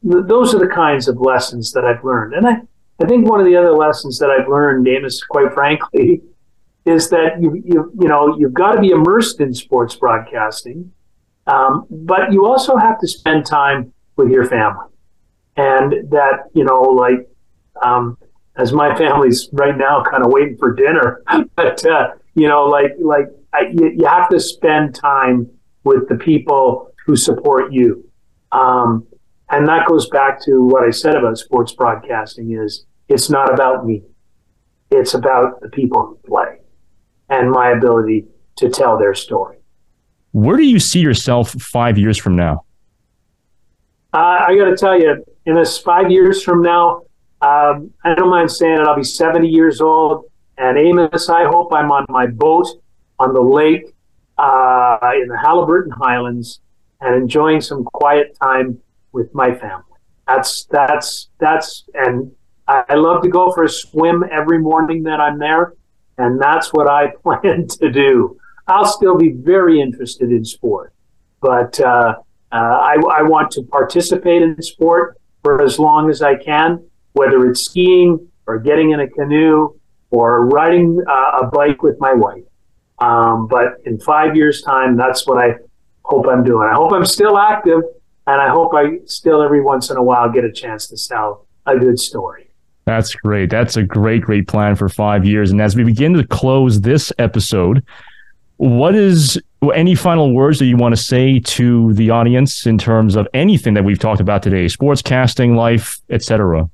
[0.02, 2.34] th- those are the kinds of lessons that I've learned.
[2.34, 2.56] And I,
[3.02, 6.22] I think one of the other lessons that I've learned, Amos, quite frankly,
[6.84, 10.92] is that you, you, you know, you've got to be immersed in sports broadcasting,
[11.46, 14.86] um, but you also have to spend time with your family.
[15.56, 17.28] And that, you know, like,
[17.82, 18.16] um,
[18.56, 21.22] as my family's right now kind of waiting for dinner.
[21.56, 25.50] but uh, you know, like like I, you, you, have to spend time
[25.84, 28.08] with the people who support you,
[28.52, 29.06] um,
[29.50, 33.86] and that goes back to what I said about sports broadcasting: is it's not about
[33.86, 34.02] me,
[34.90, 36.58] it's about the people who play
[37.28, 38.26] and my ability
[38.56, 39.59] to tell their story.
[40.32, 42.64] Where do you see yourself five years from now?
[44.12, 47.02] Uh, I got to tell you, in this five years from now,
[47.42, 48.86] um, I don't mind saying it.
[48.86, 50.24] I'll be 70 years old.
[50.58, 52.66] And Amos, I hope I'm on my boat
[53.18, 53.94] on the lake
[54.36, 56.60] uh, in the Haliburton Highlands
[57.00, 58.78] and enjoying some quiet time
[59.12, 59.84] with my family.
[60.26, 62.30] That's that's that's and
[62.68, 65.74] I love to go for a swim every morning that I'm there,
[66.18, 68.39] and that's what I plan to do.
[68.70, 70.94] I'll still be very interested in sport,
[71.40, 72.14] but uh,
[72.52, 77.48] uh, I, I want to participate in sport for as long as I can, whether
[77.48, 79.74] it's skiing or getting in a canoe
[80.10, 82.44] or riding uh, a bike with my wife.
[82.98, 85.54] Um, but in five years' time, that's what I
[86.02, 86.68] hope I'm doing.
[86.70, 87.80] I hope I'm still active,
[88.26, 91.46] and I hope I still every once in a while get a chance to tell
[91.66, 92.50] a good story.
[92.84, 93.50] That's great.
[93.50, 95.52] That's a great, great plan for five years.
[95.52, 97.84] And as we begin to close this episode,
[98.60, 99.40] what is
[99.74, 103.72] any final words that you want to say to the audience in terms of anything
[103.72, 106.68] that we've talked about today, sportscasting, life, etc.?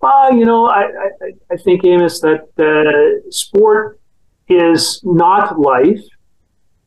[0.00, 4.00] Well, you know, I, I, I think, Amos, that uh, sport
[4.48, 6.00] is not life.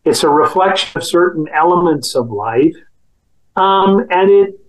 [0.04, 2.76] It's a reflection of certain elements of life.
[3.56, 4.60] Um, and it,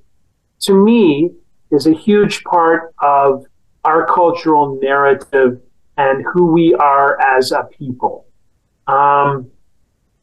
[0.64, 1.30] to me,
[1.70, 3.46] is a huge part of
[3.82, 5.59] our cultural narrative
[5.96, 8.26] and who we are as a people.
[8.91, 9.49] Um,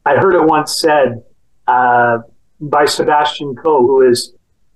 [0.04, 1.24] I heard it once said
[1.66, 2.18] uh,
[2.60, 4.34] by Sebastian Coe, who is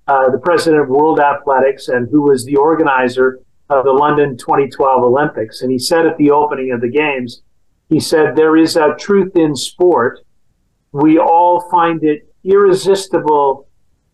[0.09, 5.05] uh, the president of World Athletics and who was the organizer of the London 2012
[5.05, 5.61] Olympics.
[5.61, 7.43] And he said at the opening of the Games,
[7.91, 10.21] he said, There is a truth in sport.
[10.93, 13.69] We all find it irresistible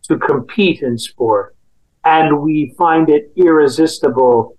[0.09, 1.55] to compete in sport,
[2.05, 4.57] and we find it irresistible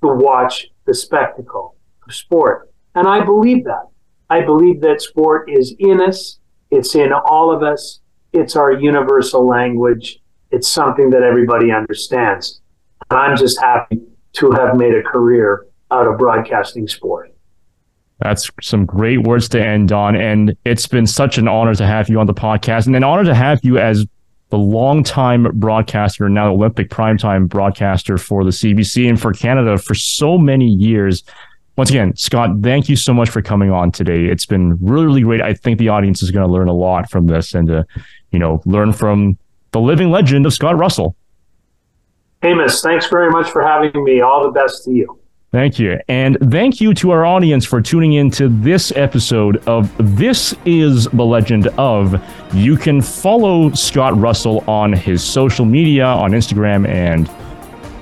[0.00, 1.74] to watch the spectacle
[2.06, 2.70] of sport.
[2.94, 3.91] And I believe that.
[4.32, 6.38] I believe that sport is in us,
[6.70, 8.00] it's in all of us,
[8.32, 10.20] it's our universal language,
[10.50, 12.62] it's something that everybody understands.
[13.10, 14.00] And I'm just happy
[14.38, 17.30] to have made a career out of broadcasting sport.
[18.20, 20.16] That's some great words to end on.
[20.16, 23.24] And it's been such an honor to have you on the podcast and an honor
[23.24, 24.06] to have you as
[24.48, 30.38] the longtime broadcaster, now Olympic primetime broadcaster for the CBC and for Canada for so
[30.38, 31.22] many years
[31.76, 34.26] once again, Scott, thank you so much for coming on today.
[34.26, 35.40] It's been really, really great.
[35.40, 37.86] I think the audience is going to learn a lot from this and to,
[38.30, 39.38] you know, learn from
[39.70, 41.16] the living legend of Scott Russell.
[42.42, 44.20] Amos, thanks very much for having me.
[44.20, 45.18] All the best to you.
[45.50, 45.98] Thank you.
[46.08, 51.04] And thank you to our audience for tuning in to this episode of This is
[51.08, 52.22] the Legend of.
[52.54, 57.30] You can follow Scott Russell on his social media on Instagram and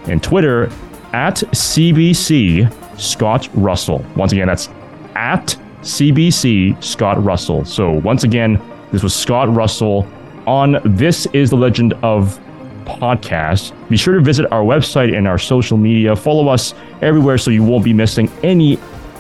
[0.09, 0.64] and Twitter
[1.12, 4.05] at CBC Scott Russell.
[4.17, 4.69] Once again, that's
[5.15, 7.65] at CBC Scott Russell.
[7.65, 8.61] So once again,
[8.93, 10.07] this was Scott Russell
[10.47, 12.39] on This is the Legend of
[12.85, 13.73] podcast.
[13.89, 16.15] Be sure to visit our website and our social media.
[16.15, 18.79] Follow us everywhere so you won't be missing any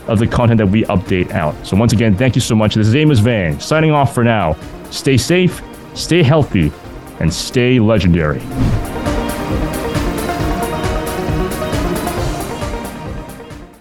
[0.08, 1.54] of the content that we update out.
[1.66, 2.74] So once again, thank you so much.
[2.74, 4.56] This is Amos Vang signing off for now.
[4.90, 5.62] Stay safe,
[5.94, 6.72] stay healthy,
[7.20, 8.40] and stay legendary.